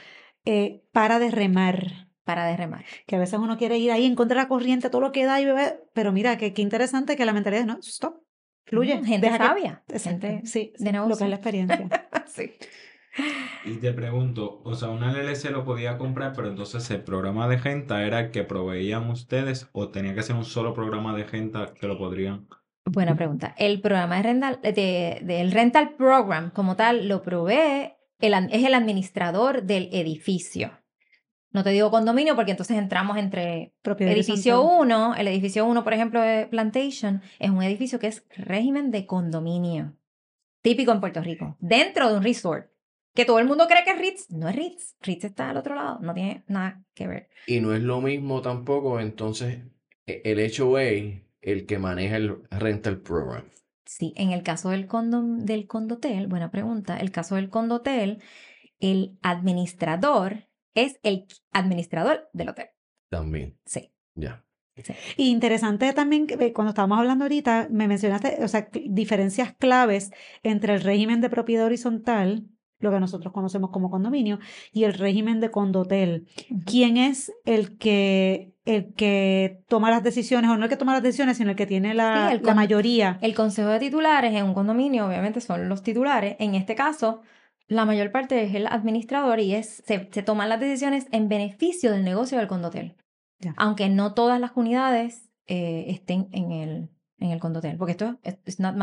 eh, 0.50 0.82
para 0.92 1.18
de 1.18 1.30
remar 1.30 2.08
para 2.24 2.46
de 2.46 2.58
remar. 2.58 2.84
Que 3.06 3.16
a 3.16 3.18
veces 3.18 3.38
uno 3.38 3.56
quiere 3.56 3.78
ir 3.78 3.90
ahí 3.90 4.04
en 4.04 4.14
contra 4.14 4.36
de 4.36 4.42
la 4.42 4.48
corriente, 4.48 4.90
todo 4.90 5.00
lo 5.00 5.12
que 5.12 5.24
da 5.24 5.40
y 5.40 5.46
beber, 5.46 5.84
pero 5.94 6.12
mira, 6.12 6.36
qué 6.36 6.52
interesante 6.56 7.16
que 7.16 7.24
la 7.24 7.32
mentalidad 7.32 7.62
es, 7.62 7.66
no, 7.66 7.78
stop, 7.78 8.22
fluye. 8.66 9.02
Gente 9.02 9.34
sabia. 9.34 9.82
gente 9.88 10.42
sí, 10.44 10.74
de 10.78 10.92
lo 10.92 11.16
que 11.16 11.24
es 11.24 11.30
la 11.30 11.36
experiencia. 11.36 11.88
sí. 12.26 12.52
Y 13.64 13.76
te 13.76 13.92
pregunto, 13.94 14.60
o 14.62 14.74
sea, 14.74 14.90
una 14.90 15.10
LLC 15.10 15.50
lo 15.50 15.64
podía 15.64 15.96
comprar, 15.96 16.34
pero 16.36 16.48
entonces 16.48 16.90
el 16.90 17.02
programa 17.02 17.48
de 17.48 17.56
renta 17.56 18.04
era 18.04 18.20
el 18.20 18.30
que 18.30 18.44
proveían 18.44 19.08
ustedes 19.10 19.70
o 19.72 19.88
tenía 19.88 20.14
que 20.14 20.22
ser 20.22 20.36
un 20.36 20.44
solo 20.44 20.74
programa 20.74 21.16
de 21.16 21.24
renta 21.24 21.72
que 21.72 21.86
lo 21.86 21.96
podrían. 21.96 22.46
Buena 22.84 23.16
pregunta. 23.16 23.54
El 23.58 23.80
programa 23.80 24.16
de 24.16 24.22
rental, 24.22 24.60
de, 24.62 25.20
del 25.22 25.50
rental 25.50 25.94
program 25.96 26.50
como 26.50 26.76
tal 26.76 27.08
lo 27.08 27.22
provee, 27.22 27.94
el, 28.20 28.34
es 28.50 28.64
el 28.64 28.74
administrador 28.74 29.62
del 29.62 29.88
edificio. 29.92 30.72
No 31.50 31.64
te 31.64 31.70
digo 31.70 31.90
condominio 31.90 32.36
porque 32.36 32.50
entonces 32.50 32.76
entramos 32.76 33.16
entre 33.16 33.72
Propiedad 33.82 34.12
edificio 34.12 34.62
1. 34.62 35.14
El 35.16 35.28
edificio 35.28 35.64
1, 35.64 35.82
por 35.82 35.94
ejemplo, 35.94 36.20
de 36.20 36.46
Plantation, 36.46 37.22
es 37.38 37.50
un 37.50 37.62
edificio 37.62 37.98
que 37.98 38.08
es 38.08 38.24
régimen 38.36 38.90
de 38.90 39.06
condominio. 39.06 39.94
Típico 40.60 40.92
en 40.92 41.00
Puerto 41.00 41.22
Rico. 41.22 41.56
Dentro 41.60 42.10
de 42.10 42.16
un 42.16 42.22
resort. 42.22 42.70
que 43.14 43.24
todo 43.24 43.38
el 43.38 43.46
mundo 43.46 43.66
cree 43.66 43.82
que 43.84 43.90
es 43.90 43.98
Ritz, 43.98 44.30
no 44.30 44.48
es 44.48 44.54
Ritz. 44.54 44.96
Ritz 45.00 45.24
está 45.24 45.50
al 45.50 45.56
otro 45.56 45.74
lado, 45.74 45.98
no 46.00 46.14
tiene 46.14 46.44
nada 46.46 46.84
que 46.94 47.08
ver. 47.08 47.28
Y 47.46 47.60
no 47.60 47.74
es 47.74 47.82
lo 47.82 48.00
mismo 48.00 48.42
tampoco, 48.42 49.00
entonces, 49.00 49.60
e, 50.06 50.22
el 50.24 50.38
HOA, 50.38 51.22
el 51.40 51.66
que 51.66 51.78
maneja 51.78 52.16
el 52.16 52.42
rental 52.50 53.00
program. 53.00 53.44
Sí, 53.88 54.12
en 54.16 54.32
el 54.32 54.42
caso 54.42 54.68
del, 54.68 54.86
condom, 54.86 55.38
del 55.38 55.66
condotel, 55.66 56.26
buena 56.26 56.50
pregunta, 56.50 56.98
el 56.98 57.10
caso 57.10 57.36
del 57.36 57.48
condotel, 57.48 58.22
el 58.80 59.18
administrador 59.22 60.46
es 60.74 61.00
el 61.02 61.26
administrador 61.52 62.28
del 62.34 62.50
hotel. 62.50 62.66
También. 63.08 63.58
Sí. 63.64 63.90
Ya. 64.14 64.44
Y 65.16 65.30
interesante 65.30 65.90
también, 65.94 66.26
cuando 66.52 66.68
estábamos 66.68 66.98
hablando 66.98 67.24
ahorita, 67.24 67.68
me 67.70 67.88
mencionaste, 67.88 68.44
o 68.44 68.48
sea, 68.48 68.68
diferencias 68.90 69.54
claves 69.56 70.10
entre 70.42 70.74
el 70.74 70.82
régimen 70.82 71.22
de 71.22 71.30
propiedad 71.30 71.64
horizontal, 71.64 72.46
lo 72.78 72.90
que 72.90 73.00
nosotros 73.00 73.32
conocemos 73.32 73.70
como 73.70 73.90
condominio, 73.90 74.38
y 74.72 74.84
el 74.84 74.94
régimen 74.94 75.40
de 75.40 75.50
condotel. 75.50 76.26
¿Quién 76.64 76.96
es 76.96 77.32
el 77.44 77.76
que, 77.78 78.54
el 78.64 78.94
que 78.94 79.62
toma 79.68 79.90
las 79.90 80.02
decisiones, 80.02 80.50
o 80.50 80.56
no 80.56 80.64
el 80.64 80.70
que 80.70 80.76
toma 80.76 80.92
las 80.92 81.02
decisiones, 81.02 81.36
sino 81.36 81.50
el 81.50 81.56
que 81.56 81.66
tiene 81.66 81.94
la, 81.94 82.38
la 82.40 82.54
mayoría? 82.54 83.18
El 83.20 83.34
consejo 83.34 83.68
de 83.68 83.80
titulares 83.80 84.34
en 84.34 84.44
un 84.44 84.54
condominio, 84.54 85.06
obviamente, 85.06 85.40
son 85.40 85.68
los 85.68 85.82
titulares. 85.82 86.36
En 86.38 86.54
este 86.54 86.74
caso, 86.74 87.22
la 87.66 87.84
mayor 87.84 88.12
parte 88.12 88.42
es 88.44 88.54
el 88.54 88.66
administrador 88.66 89.40
y 89.40 89.54
es, 89.54 89.82
se, 89.86 90.08
se 90.10 90.22
toman 90.22 90.48
las 90.48 90.60
decisiones 90.60 91.06
en 91.12 91.28
beneficio 91.28 91.92
del 91.92 92.04
negocio 92.04 92.38
del 92.38 92.48
condotel 92.48 92.96
aunque 93.56 93.88
no 93.88 94.14
todas 94.14 94.40
las 94.40 94.52
unidades 94.54 95.30
eh, 95.46 95.86
estén 95.88 96.28
en 96.32 96.52
el, 96.52 96.90
en 97.18 97.30
el 97.30 97.40
condotel, 97.40 97.76
porque 97.76 97.92
esto 97.92 98.18
es 98.22 98.60
not 98.60 98.76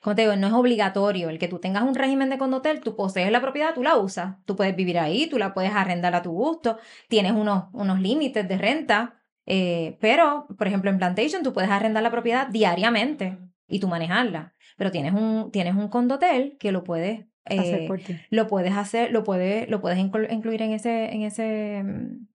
Como 0.00 0.16
te 0.16 0.22
digo, 0.22 0.36
no 0.36 0.46
es 0.46 0.52
obligatorio 0.52 1.28
el 1.28 1.38
que 1.38 1.48
tú 1.48 1.58
tengas 1.58 1.82
un 1.82 1.94
régimen 1.94 2.30
de 2.30 2.38
condotel, 2.38 2.80
tú 2.80 2.96
posees 2.96 3.30
la 3.30 3.40
propiedad, 3.40 3.74
tú 3.74 3.82
la 3.82 3.96
usas, 3.96 4.36
tú 4.44 4.56
puedes 4.56 4.74
vivir 4.74 4.98
ahí, 4.98 5.26
tú 5.26 5.38
la 5.38 5.52
puedes 5.52 5.72
arrendar 5.72 6.14
a 6.14 6.22
tu 6.22 6.32
gusto, 6.32 6.78
tienes 7.08 7.32
unos, 7.32 7.64
unos 7.72 8.00
límites 8.00 8.48
de 8.48 8.58
renta, 8.58 9.14
eh, 9.44 9.98
pero, 10.00 10.46
por 10.56 10.66
ejemplo, 10.66 10.90
en 10.90 10.98
Plantation 10.98 11.42
tú 11.42 11.52
puedes 11.52 11.70
arrendar 11.70 12.02
la 12.02 12.10
propiedad 12.10 12.48
diariamente 12.48 13.38
y 13.68 13.78
tú 13.78 13.88
manejarla, 13.88 14.54
pero 14.76 14.90
tienes 14.90 15.12
un, 15.12 15.50
tienes 15.52 15.74
un 15.74 15.88
condotel 15.88 16.56
que 16.58 16.72
lo 16.72 16.84
puedes... 16.84 17.26
Eh, 17.48 17.88
lo 18.30 18.48
puedes 18.48 18.76
hacer, 18.76 19.12
lo 19.12 19.22
puedes, 19.22 19.70
lo 19.70 19.80
puedes 19.80 20.00
incluir 20.00 20.62
en 20.62 20.72
ese, 20.72 21.14
en 21.14 21.22
ese 21.22 21.80
mm, 21.84 22.26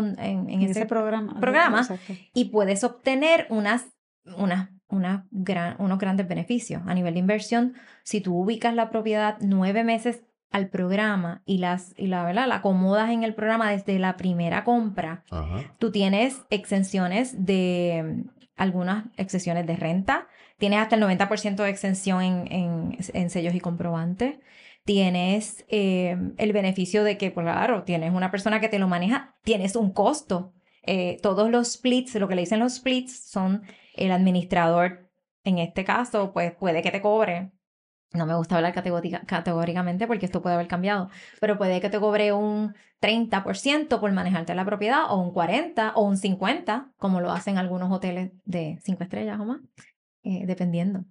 en, 0.00 0.62
ese, 0.62 0.86
programa, 0.86 1.38
programa 1.40 1.86
y 2.32 2.46
puedes 2.46 2.84
obtener 2.84 3.46
unas, 3.50 3.86
unas, 4.36 4.70
unas 4.88 5.24
gran, 5.30 5.76
unos 5.78 5.98
grandes 5.98 6.28
beneficios 6.28 6.82
a 6.86 6.94
nivel 6.94 7.14
de 7.14 7.20
inversión. 7.20 7.74
Si 8.02 8.20
tú 8.20 8.36
ubicas 8.38 8.74
la 8.74 8.90
propiedad 8.90 9.36
nueve 9.40 9.84
meses 9.84 10.22
al 10.50 10.68
programa 10.68 11.42
y, 11.44 11.58
las, 11.58 11.94
y 11.96 12.06
la, 12.06 12.24
¿verdad? 12.24 12.46
la 12.46 12.56
acomodas 12.56 13.10
en 13.10 13.24
el 13.24 13.34
programa 13.34 13.70
desde 13.70 13.98
la 13.98 14.16
primera 14.16 14.62
compra, 14.62 15.24
tú 15.78 15.90
tienes 15.90 16.42
exenciones 16.50 17.44
de 17.44 18.24
algunas 18.56 19.06
exenciones 19.16 19.66
de 19.66 19.74
renta, 19.74 20.28
tienes 20.58 20.78
hasta 20.78 20.94
el 20.94 21.02
90% 21.02 21.56
de 21.56 21.68
exención 21.68 22.22
en, 22.22 22.52
en, 22.52 22.98
en 23.12 23.30
sellos 23.30 23.54
y 23.54 23.60
comprobantes 23.60 24.36
tienes 24.84 25.64
eh, 25.68 26.16
el 26.36 26.52
beneficio 26.52 27.04
de 27.04 27.16
que, 27.18 27.30
pues, 27.30 27.44
claro, 27.44 27.82
tienes 27.84 28.12
una 28.12 28.30
persona 28.30 28.60
que 28.60 28.68
te 28.68 28.78
lo 28.78 28.88
maneja, 28.88 29.34
tienes 29.42 29.76
un 29.76 29.92
costo. 29.92 30.52
Eh, 30.82 31.18
todos 31.22 31.50
los 31.50 31.72
splits, 31.72 32.14
lo 32.16 32.28
que 32.28 32.34
le 32.34 32.42
dicen 32.42 32.60
los 32.60 32.74
splits, 32.74 33.30
son 33.30 33.62
el 33.94 34.12
administrador, 34.12 35.10
en 35.44 35.58
este 35.58 35.84
caso, 35.84 36.32
pues 36.32 36.52
puede 36.54 36.82
que 36.82 36.90
te 36.90 37.00
cobre. 37.00 37.52
No 38.12 38.26
me 38.26 38.36
gusta 38.36 38.56
hablar 38.56 38.72
categóricamente 38.72 40.06
porque 40.06 40.26
esto 40.26 40.40
puede 40.40 40.54
haber 40.54 40.68
cambiado, 40.68 41.08
pero 41.40 41.58
puede 41.58 41.80
que 41.80 41.90
te 41.90 41.98
cobre 41.98 42.32
un 42.32 42.74
30% 43.00 44.00
por 44.00 44.12
manejarte 44.12 44.54
la 44.54 44.64
propiedad, 44.64 45.10
o 45.10 45.20
un 45.20 45.34
40% 45.34 45.92
o 45.96 46.04
un 46.04 46.16
50%, 46.16 46.92
como 46.96 47.20
lo 47.20 47.32
hacen 47.32 47.58
algunos 47.58 47.92
hoteles 47.92 48.30
de 48.44 48.78
5 48.82 49.02
estrellas 49.02 49.40
o 49.40 49.44
más, 49.44 49.60
eh, 50.22 50.44
dependiendo. 50.46 51.04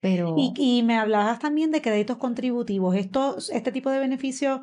Pero... 0.00 0.36
Y, 0.36 0.82
me 0.84 0.96
hablabas 0.96 1.38
también 1.38 1.72
de 1.72 1.82
créditos 1.82 2.18
contributivos. 2.18 2.94
Esto, 2.94 3.38
este 3.52 3.72
tipo 3.72 3.90
de 3.90 3.98
beneficios... 3.98 4.60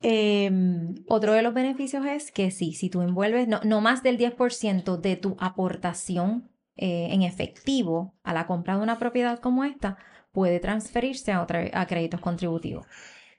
Em, 0.00 0.94
Otro 1.08 1.32
de 1.32 1.42
los 1.42 1.52
beneficios 1.52 2.06
es 2.06 2.30
que 2.30 2.52
sí, 2.52 2.72
si 2.74 2.88
tú 2.88 3.02
envuelves 3.02 3.48
no, 3.48 3.58
no 3.64 3.80
más 3.80 4.04
del 4.04 4.16
10% 4.16 5.00
de 5.00 5.16
tu 5.16 5.36
aportación 5.40 6.48
eh, 6.78 7.08
en 7.10 7.22
efectivo 7.22 8.14
a 8.22 8.32
la 8.32 8.46
compra 8.46 8.76
de 8.76 8.82
una 8.82 8.98
propiedad 8.98 9.40
como 9.40 9.64
esta, 9.64 9.98
puede 10.32 10.60
transferirse 10.60 11.32
a, 11.32 11.42
otra, 11.42 11.68
a 11.72 11.86
créditos 11.86 12.20
contributivos. 12.20 12.86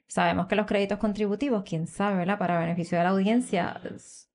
Sabemos 0.08 0.48
que 0.48 0.55
los 0.55 0.65
créditos 0.65 0.98
contributivos, 0.98 1.63
quién 1.63 1.88
sabe, 1.88 2.17
¿verdad? 2.17 2.38
Para 2.38 2.60
beneficio 2.60 2.98
de 2.98 3.03
la 3.05 3.12
audiencia, 3.12 3.79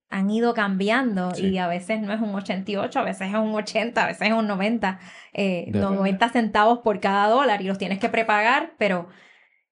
han 0.08 0.30
ido 0.30 0.54
cambiando 0.54 1.32
y 1.37 1.58
a 1.58 1.66
veces 1.66 2.00
no 2.00 2.12
es 2.12 2.20
un 2.20 2.34
88, 2.34 2.99
a 2.99 3.02
veces 3.02 3.28
es 3.28 3.34
un 3.34 3.54
80, 3.54 4.02
a 4.02 4.06
veces 4.06 4.28
es 4.28 4.32
un 4.32 4.46
90, 4.46 5.00
eh, 5.32 5.70
90 5.73 6.28
centavos 6.30 6.78
por 6.78 7.00
cada 7.00 7.28
dólar 7.28 7.61
y 7.61 7.64
los 7.64 7.78
tienes 7.78 7.99
que 7.99 8.08
prepagar, 8.08 8.73
pero... 8.78 9.08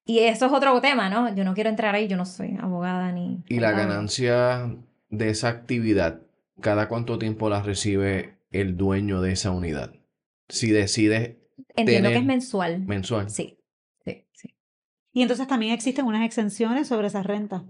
Y 0.05 0.19
eso 0.19 0.47
es 0.47 0.53
otro 0.53 0.81
tema, 0.81 1.09
¿no? 1.09 1.33
Yo 1.33 1.45
no 1.45 1.55
quiero 1.55 1.71
entrar 1.71 1.95
ahí, 1.95 2.09
yo 2.09 2.17
no 2.17 2.27
soy 2.27 2.59
abogada 2.61 3.13
ni... 3.13 3.45
¿Y 3.47 3.61
la 3.61 3.71
ganancia 3.71 4.75
de 5.11 5.31
esa 5.31 5.49
actividad, 5.49 6.23
cada 6.61 6.89
cuánto 6.89 7.19
tiempo 7.19 7.49
la 7.49 7.63
recibe 7.63 8.35
el 8.53 8.77
dueño 8.77 9.21
de 9.21 9.33
esa 9.33 9.51
unidad? 9.51 9.95
Si 10.49 10.71
decide... 10.71 11.41
Entiendo 11.77 12.11
que 12.11 12.17
es 12.17 12.25
mensual. 12.25 12.81
Mensual. 12.81 13.31
Sí, 13.31 13.59
sí, 14.05 14.27
sí. 14.33 14.55
Y 15.13 15.23
entonces 15.23 15.47
también 15.47 15.73
existen 15.73 16.07
unas 16.07 16.25
exenciones 16.25 16.89
sobre 16.89 17.07
esa 17.07 17.23
renta. 17.23 17.65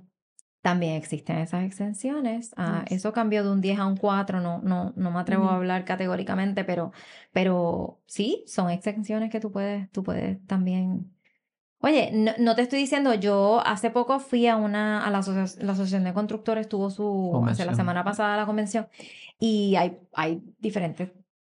También 0.63 0.95
existen 0.95 1.39
esas 1.39 1.65
exenciones. 1.65 2.55
Ah, 2.57 2.85
eso 2.89 3.13
cambió 3.13 3.43
de 3.43 3.51
un 3.51 3.61
10 3.61 3.81
a 3.81 3.87
un 3.87 3.97
4, 3.97 4.41
no, 4.41 4.61
no, 4.63 4.93
no 4.95 5.11
me 5.11 5.19
atrevo 5.19 5.49
a 5.49 5.57
hablar 5.57 5.85
categóricamente, 5.85 6.63
pero, 6.63 6.93
pero 7.33 8.01
sí, 8.07 8.45
son 8.47 8.71
exenciones 8.71 9.29
que 9.31 9.41
tú 9.41 9.51
puedes, 9.51 9.91
tú 9.91 10.05
puedes 10.05 10.45
también. 10.47 11.13
Oye, 11.85 12.13
no, 12.13 12.55
te 12.55 12.63
estoy 12.63 12.79
diciendo, 12.79 13.13
yo 13.15 13.61
hace 13.67 13.91
poco 13.91 14.21
fui 14.21 14.47
a 14.47 14.55
una, 14.55 15.05
a 15.05 15.11
la, 15.11 15.19
Asociación 15.19 16.05
de 16.05 16.15
Constructores, 16.15 16.69
tuvo 16.69 16.91
su, 16.91 17.45
hace 17.49 17.65
la 17.65 17.75
semana 17.75 18.05
pasada 18.05 18.37
la 18.37 18.47
convención, 18.47 18.87
y 19.41 19.75
hay, 19.75 19.99
hay 20.13 20.45
diferentes 20.61 21.11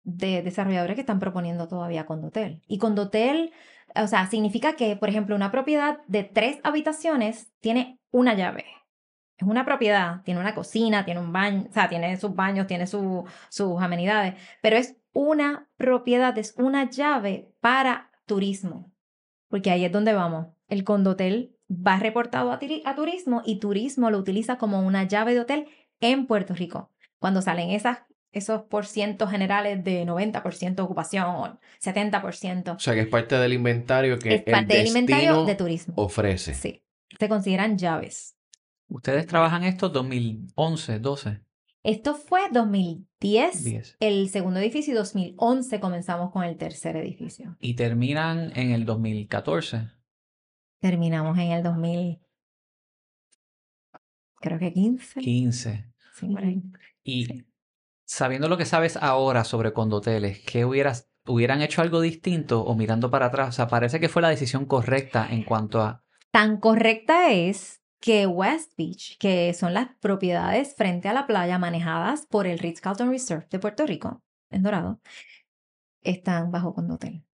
de 0.02 0.40
desarrolladores 0.40 0.94
que 0.94 1.02
están 1.02 1.18
proponiendo 1.18 1.68
todavía 1.68 2.06
Condotel. 2.06 2.62
Y 2.66 2.78
Condotel, 2.78 3.52
o 3.94 4.06
sea, 4.06 4.26
significa 4.26 4.76
que, 4.76 4.96
por 4.96 5.10
ejemplo, 5.10 5.36
una 5.36 5.50
propiedad 5.50 5.98
de 6.06 6.24
tres 6.24 6.58
habitaciones 6.62 7.52
tiene 7.60 7.98
una 8.10 8.32
llave. 8.32 8.64
Es 9.36 9.46
una 9.46 9.66
propiedad, 9.66 10.22
tiene 10.22 10.40
una 10.40 10.54
cocina, 10.54 11.04
tiene 11.04 11.20
un 11.20 11.34
baño, 11.34 11.66
o 11.68 11.72
sea, 11.72 11.90
tiene 11.90 12.16
sus 12.16 12.34
baños, 12.34 12.66
tiene 12.66 12.86
sus 12.86 13.26
amenidades, 13.78 14.36
pero 14.62 14.78
es 14.78 14.96
una 15.12 15.68
propiedad, 15.76 16.36
es 16.38 16.54
una 16.56 16.88
llave 16.88 17.52
para 17.60 18.10
turismo, 18.24 18.93
porque 19.54 19.70
ahí 19.70 19.84
es 19.84 19.92
donde 19.92 20.14
vamos. 20.14 20.49
El 20.66 20.82
condotel 20.82 21.54
va 21.70 21.96
reportado 22.00 22.50
a, 22.50 22.58
a 22.87 22.94
turismo 22.96 23.40
y 23.46 23.61
turismo 23.61 24.11
lo 24.11 24.18
utiliza 24.18 24.58
como 24.58 24.80
una 24.80 25.04
llave 25.04 25.32
de 25.32 25.38
hotel 25.38 25.68
en 26.00 26.26
Puerto 26.26 26.54
Rico. 26.54 26.90
Cuando 27.20 27.40
salen 27.40 27.70
esas 27.70 27.99
esos 28.32 28.62
porcientos 28.62 29.30
generales 29.30 29.84
de 29.84 30.04
90% 30.04 30.80
ocupación, 30.80 31.61
70%. 31.80 32.75
O 32.75 32.80
sea, 32.80 32.94
que 32.94 33.02
es 33.02 33.06
parte 33.06 33.37
del 33.37 33.52
inventario 33.52 34.18
que 34.18 34.34
es 34.34 34.42
parte 34.42 34.76
del 34.76 34.88
inventario 34.88 35.44
de 35.44 35.54
turismo. 35.54 35.94
ofrece. 35.99 36.54
Sí, 36.54 36.82
se 37.16 37.28
consideran 37.28 37.78
llaves. 37.78 38.37
¿Ustedes 38.88 39.25
trabajan 39.28 39.62
esto 39.62 39.88
2011, 39.88 40.99
12? 40.99 41.43
Esto 41.84 42.14
fue 42.14 42.40
2010, 42.50 43.98
el 44.00 44.30
segundo 44.30 44.58
edificio, 44.58 44.94
y 44.94 44.96
2011 44.96 45.80
comenzamos 45.80 46.32
con 46.32 46.42
el 46.42 46.56
tercer 46.56 46.96
edificio. 46.96 47.58
¿Y 47.60 47.74
terminan 47.74 48.56
en 48.56 48.70
el 48.70 48.86
2014? 48.86 49.90
Terminamos 50.80 51.36
en 51.36 51.52
el 51.52 51.62
2000, 51.62 52.20
creo 54.40 54.58
que 54.58 54.72
15. 54.72 55.20
15. 55.20 55.92
Sí, 56.14 56.26
por 56.26 56.42
ahí. 56.42 56.62
Y 57.02 57.44
sabiendo 58.06 58.48
lo 58.48 58.56
que 58.56 58.64
sabes 58.64 58.96
ahora 58.96 59.44
sobre 59.44 59.74
condoteles, 59.74 60.40
¿qué 60.40 60.64
hubieras, 60.64 61.10
hubieran 61.26 61.60
hecho 61.60 61.82
algo 61.82 62.00
distinto 62.00 62.64
o 62.64 62.74
mirando 62.74 63.10
para 63.10 63.26
atrás? 63.26 63.50
O 63.50 63.52
sea, 63.52 63.68
parece 63.68 64.00
que 64.00 64.08
fue 64.08 64.22
la 64.22 64.30
decisión 64.30 64.64
correcta 64.64 65.28
en 65.30 65.44
cuanto 65.44 65.82
a... 65.82 66.02
Tan 66.30 66.60
correcta 66.60 67.30
es 67.30 67.83
que 68.04 68.26
West 68.26 68.73
Beach, 68.76 69.16
que 69.16 69.54
son 69.54 69.73
las 69.73 69.88
propiedades 69.99 70.75
frente 70.76 71.08
a 71.08 71.14
la 71.14 71.26
playa 71.26 71.58
manejadas 71.58 72.26
por 72.26 72.46
el 72.46 72.58
Ritz-Carlton 72.58 73.08
Reserve 73.08 73.46
de 73.50 73.58
Puerto 73.58 73.87
Rico, 73.87 74.23
en 74.50 74.62
Dorado, 74.62 75.00
están 76.02 76.50
bajo 76.50 76.75
condotel. 76.75 77.25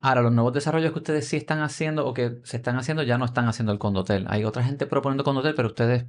Ahora, 0.00 0.22
los 0.22 0.32
nuevos 0.32 0.54
desarrollos 0.54 0.92
que 0.92 0.98
ustedes 1.00 1.28
sí 1.28 1.36
están 1.36 1.60
haciendo 1.60 2.06
o 2.06 2.14
que 2.14 2.40
se 2.44 2.56
están 2.56 2.78
haciendo 2.78 3.02
ya 3.02 3.18
no 3.18 3.26
están 3.26 3.48
haciendo 3.48 3.70
el 3.70 3.78
condotel. 3.78 4.24
Hay 4.30 4.46
otra 4.46 4.64
gente 4.64 4.86
proponiendo 4.86 5.24
condotel, 5.24 5.54
pero 5.54 5.68
ustedes 5.68 6.06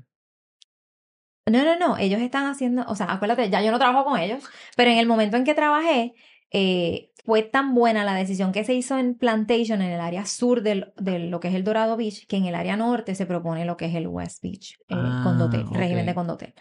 no, 1.47 1.65
no, 1.65 1.77
no, 1.77 1.97
ellos 1.97 2.21
están 2.21 2.45
haciendo, 2.45 2.85
o 2.87 2.95
sea, 2.95 3.11
acuérdate, 3.11 3.49
ya 3.49 3.61
yo 3.61 3.71
no 3.71 3.79
trabajo 3.79 4.05
con 4.05 4.17
ellos, 4.17 4.45
pero 4.77 4.91
en 4.91 4.97
el 4.97 5.07
momento 5.07 5.35
en 5.35 5.43
que 5.43 5.55
trabajé, 5.55 6.13
eh, 6.51 7.11
fue 7.23 7.43
tan 7.43 7.75
buena 7.75 8.03
la 8.03 8.13
decisión 8.15 8.51
que 8.51 8.63
se 8.63 8.73
hizo 8.73 8.97
en 8.97 9.13
Plantation, 9.15 9.81
en 9.81 9.91
el 9.91 9.99
área 10.01 10.25
sur 10.25 10.63
del- 10.63 10.91
de 10.97 11.19
lo 11.19 11.39
que 11.39 11.49
es 11.49 11.53
el 11.55 11.63
Dorado 11.63 11.95
Beach, 11.97 12.25
que 12.27 12.37
en 12.37 12.45
el 12.45 12.55
área 12.55 12.75
norte 12.77 13.13
se 13.15 13.25
propone 13.25 13.63
lo 13.65 13.77
que 13.77 13.85
es 13.85 13.95
el 13.95 14.07
West 14.07 14.41
Beach, 14.41 14.73
eh, 14.89 14.95
Ah, 14.97 15.21
condotel, 15.23 15.65
régimen 15.71 16.03
ok. 16.03 16.07
de 16.07 16.15
condotel. 16.15 16.53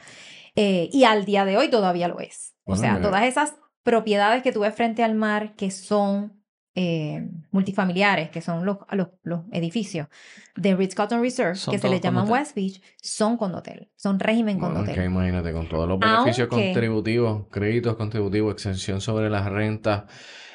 Eh, 0.56 0.90
y 0.92 1.04
al 1.04 1.24
día 1.24 1.44
de 1.44 1.56
hoy 1.56 1.68
todavía 1.70 2.08
lo 2.08 2.20
es. 2.20 2.54
O 2.64 2.76
sea, 2.76 2.92
mira. 2.94 3.02
todas 3.02 3.22
esas 3.24 3.54
propiedades 3.82 4.42
que 4.42 4.52
tú 4.52 4.60
ves 4.60 4.74
frente 4.74 5.02
al 5.02 5.14
mar 5.14 5.54
que 5.56 5.70
son 5.70 6.39
eh, 6.74 7.28
multifamiliares, 7.50 8.30
que 8.30 8.40
son 8.40 8.64
los, 8.64 8.78
los, 8.92 9.08
los 9.22 9.40
edificios 9.52 10.06
de 10.56 10.76
Ritz-Carlton 10.76 11.20
Reserve, 11.20 11.56
Son 11.56 11.72
que 11.72 11.78
se 11.78 11.88
les 11.88 12.00
llaman. 12.00 12.28
West 12.30 12.54
Beach, 12.54 12.80
son 13.02 13.36
condotel, 13.36 13.90
son 13.96 14.20
régimen 14.20 14.58
condotel. 14.58 14.94
que 14.94 15.04
imagínate, 15.04 15.52
con 15.52 15.68
todos 15.68 15.88
los 15.88 15.98
beneficios 15.98 16.48
Aunque- 16.50 16.66
contributivos, 16.72 17.46
créditos 17.50 17.96
contributivos, 17.96 18.52
exención 18.54 19.00
sobre 19.00 19.28
las 19.30 19.46
rentas 19.46 20.04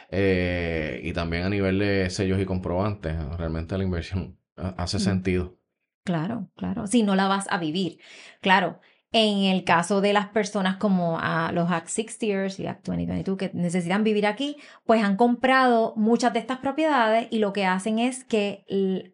eh, 0.09 1.01
y 1.03 1.13
también 1.13 1.43
a 1.43 1.49
nivel 1.49 1.79
de 1.79 2.09
sellos 2.09 2.39
y 2.39 2.45
comprobantes, 2.45 3.15
realmente 3.37 3.77
la 3.77 3.83
inversión 3.83 4.37
ha- 4.55 4.75
hace 4.77 4.97
Mm. 4.97 5.01
sentido. 5.01 5.57
Claro, 6.03 6.49
claro. 6.55 6.85
Si 6.87 7.01
no 7.03 7.15
la 7.15 7.27
vas 7.27 7.47
a 7.49 7.57
vivir. 7.57 7.97
Claro, 8.39 8.79
en 9.17 9.45
el 9.45 9.63
caso 9.63 10.01
de 10.01 10.11
las 10.11 10.27
personas 10.27 10.75
como 10.75 11.17
a 11.21 11.53
los 11.53 11.71
Act 11.71 11.87
60ers 11.87 12.59
y 12.59 12.67
Act 12.67 12.85
2022 12.85 13.37
que 13.37 13.51
necesitan 13.53 14.03
vivir 14.03 14.27
aquí, 14.27 14.57
pues 14.85 15.01
han 15.01 15.15
comprado 15.15 15.93
muchas 15.95 16.33
de 16.33 16.39
estas 16.39 16.57
propiedades 16.57 17.29
y 17.31 17.39
lo 17.39 17.53
que 17.53 17.65
hacen 17.65 17.97
es 17.97 18.25
que 18.25 18.65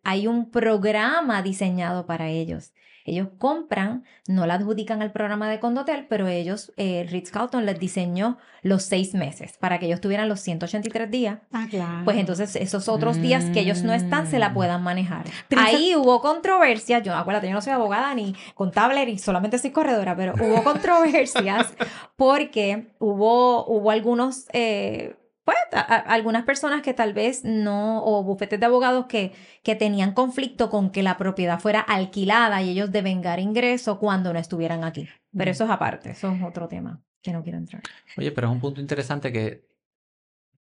hay 0.03 0.25
un 0.25 0.49
programa 0.49 1.43
diseñado 1.43 2.07
para 2.07 2.29
ellos. 2.29 2.73
Ellos 3.05 3.29
compran, 3.37 4.03
no 4.27 4.45
la 4.45 4.55
adjudican 4.55 5.01
al 5.01 5.11
programa 5.11 5.49
de 5.49 5.59
Condotel, 5.59 6.05
pero 6.07 6.27
ellos, 6.27 6.71
eh, 6.77 7.07
Ritz-Carlton 7.09 7.65
les 7.65 7.79
diseñó 7.79 8.37
los 8.61 8.83
seis 8.83 9.13
meses 9.15 9.57
para 9.57 9.79
que 9.79 9.87
ellos 9.87 10.01
tuvieran 10.01 10.29
los 10.29 10.39
183 10.39 11.09
días 11.09 11.39
Ah, 11.51 11.65
claro. 11.69 12.05
pues 12.05 12.17
entonces 12.17 12.55
esos 12.55 12.87
otros 12.89 13.19
días 13.21 13.45
que 13.45 13.59
ellos 13.61 13.81
no 13.83 13.93
están 13.93 14.27
se 14.27 14.37
la 14.37 14.49
Mm. 14.49 14.53
puedan 14.53 14.83
manejar. 14.83 15.25
Pero 15.47 15.61
esa- 15.61 15.69
Ahí 15.77 15.95
hubo 15.95 16.21
controversia, 16.21 16.99
yo 16.99 17.15
acuérdate, 17.15 17.47
yo 17.47 17.53
no 17.53 17.61
soy 17.61 17.73
abogada 17.73 18.13
ni 18.13 18.35
contable 18.55 19.05
ni 19.05 19.17
solamente 19.17 19.57
soy 19.57 19.71
corredora, 19.71 20.15
pero 20.15 20.33
hubo 20.35 20.63
controversias 20.63 21.73
porque 22.15 22.87
hubo, 22.99 23.65
hubo 23.65 23.91
algunos, 23.91 24.45
eh, 24.53 25.15
pues 25.43 25.57
a- 25.73 25.79
a- 25.79 25.97
algunas 25.99 26.43
personas 26.43 26.81
que 26.81 26.93
tal 26.93 27.13
vez 27.13 27.43
no, 27.43 28.03
o 28.05 28.23
bufetes 28.23 28.59
de 28.59 28.65
abogados 28.65 29.05
que, 29.07 29.31
que 29.63 29.75
tenían 29.75 30.13
conflicto 30.13 30.69
con 30.69 30.91
que 30.91 31.03
la 31.03 31.17
propiedad 31.17 31.59
fuera 31.59 31.79
alquilada 31.81 32.61
y 32.61 32.69
ellos 32.69 32.91
devengar 32.91 33.39
ingreso 33.39 33.99
cuando 33.99 34.33
no 34.33 34.39
estuvieran 34.39 34.83
aquí. 34.83 35.07
Pero 35.35 35.51
eso 35.51 35.63
es 35.65 35.69
aparte, 35.71 36.11
eso 36.11 36.31
es 36.31 36.43
otro 36.43 36.67
tema 36.67 37.01
que 37.21 37.31
no 37.31 37.41
quiero 37.43 37.57
entrar. 37.57 37.81
Oye, 38.17 38.31
pero 38.31 38.47
es 38.47 38.53
un 38.53 38.59
punto 38.59 38.81
interesante 38.81 39.31
que 39.31 39.65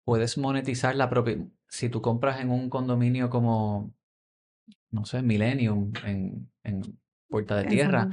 puedes 0.05 0.37
monetizar 0.37 0.95
la 0.95 1.09
propiedad. 1.09 1.45
Si 1.67 1.89
tú 1.89 2.01
compras 2.01 2.39
en 2.39 2.49
un 2.51 2.69
condominio 2.69 3.29
como, 3.29 3.91
no 4.91 5.05
sé, 5.05 5.21
Millennium, 5.21 5.91
en, 6.05 6.49
en 6.63 6.81
Puerta 7.29 7.55
de 7.55 7.63
Tierra, 7.65 8.09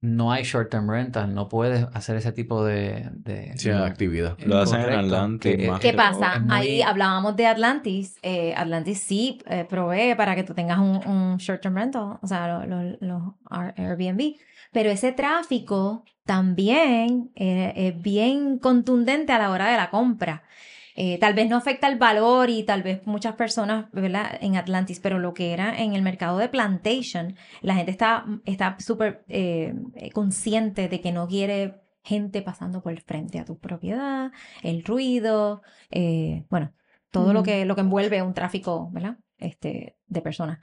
no 0.00 0.30
hay 0.30 0.44
short-term 0.44 0.88
rental, 0.88 1.34
no 1.34 1.48
puedes 1.48 1.84
hacer 1.92 2.16
ese 2.16 2.30
tipo 2.32 2.64
de... 2.64 3.10
de 3.14 3.56
Sí, 3.58 3.70
actividad. 3.70 4.36
Eh, 4.38 4.44
Lo 4.46 4.58
hacen 4.58 4.80
en 4.82 4.92
Atlantis, 4.92 5.56
que- 5.56 5.68
más 5.68 5.80
¿Qué 5.80 5.92
pasa? 5.92 6.38
muy- 6.38 6.54
Ahí 6.56 6.82
hablábamos 6.82 7.34
de 7.36 7.46
Atlantis. 7.46 8.16
eh, 8.22 8.54
Atlantis 8.56 9.00
sí 9.00 9.40
eh, 9.46 9.66
provee 9.68 10.14
para 10.16 10.36
que 10.36 10.44
tú 10.44 10.54
tengas 10.54 10.78
un, 10.78 11.04
un 11.06 11.36
short-term 11.38 11.74
rental, 11.74 12.18
o 12.22 12.26
sea, 12.26 12.46
lo- 12.46 12.66
lo- 12.66 12.96
los 13.00 13.22
Air- 13.50 13.74
Airbnb. 13.76 14.34
Pero 14.72 14.90
ese 14.90 15.12
tráfico 15.12 16.04
también 16.24 17.30
eh, 17.34 17.72
es 17.76 18.00
bien 18.02 18.58
contundente 18.58 19.32
a 19.32 19.38
la 19.38 19.50
hora 19.50 19.68
de 19.70 19.76
la 19.76 19.90
compra. 19.90 20.42
Eh, 21.00 21.16
tal 21.20 21.32
vez 21.32 21.48
no 21.48 21.56
afecta 21.56 21.86
el 21.86 21.96
valor 21.96 22.50
y 22.50 22.64
tal 22.64 22.82
vez 22.82 23.06
muchas 23.06 23.36
personas, 23.36 23.86
¿verdad? 23.92 24.36
En 24.40 24.56
Atlantis, 24.56 24.98
pero 24.98 25.20
lo 25.20 25.32
que 25.32 25.52
era 25.52 25.80
en 25.80 25.94
el 25.94 26.02
mercado 26.02 26.38
de 26.38 26.48
plantation, 26.48 27.36
la 27.62 27.76
gente 27.76 27.92
está 27.92 28.26
está 28.44 28.76
súper 28.80 29.24
eh, 29.28 29.74
eh, 29.94 30.10
consciente 30.10 30.88
de 30.88 31.00
que 31.00 31.12
no 31.12 31.28
quiere 31.28 31.76
gente 32.02 32.42
pasando 32.42 32.82
por 32.82 32.90
el 32.92 33.00
frente 33.00 33.38
a 33.38 33.44
tu 33.44 33.58
propiedad, 33.60 34.32
el 34.64 34.82
ruido, 34.82 35.62
eh, 35.92 36.46
bueno, 36.50 36.72
todo 37.12 37.32
lo 37.32 37.44
que, 37.44 37.64
lo 37.64 37.76
que 37.76 37.82
envuelve 37.82 38.20
un 38.22 38.34
tráfico, 38.34 38.90
¿verdad? 38.90 39.18
Este, 39.38 39.96
de 40.08 40.20
personas. 40.20 40.58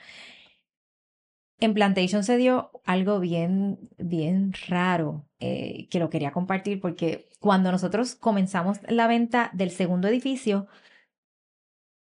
En 1.59 1.73
Plantation 1.73 2.23
se 2.25 2.35
dio 2.35 2.71
algo 2.83 3.21
bien, 3.21 3.89
bien 3.97 4.51
raro 4.67 5.25
eh, 5.39 5.87
que 5.89 5.99
lo 5.99 6.09
quería 6.09 6.33
compartir 6.33 6.81
porque 6.81 7.29
cuando 7.45 7.71
nosotros 7.71 8.15
comenzamos 8.15 8.79
la 8.89 9.05
venta 9.05 9.51
del 9.53 9.69
segundo 9.69 10.07
edificio, 10.07 10.65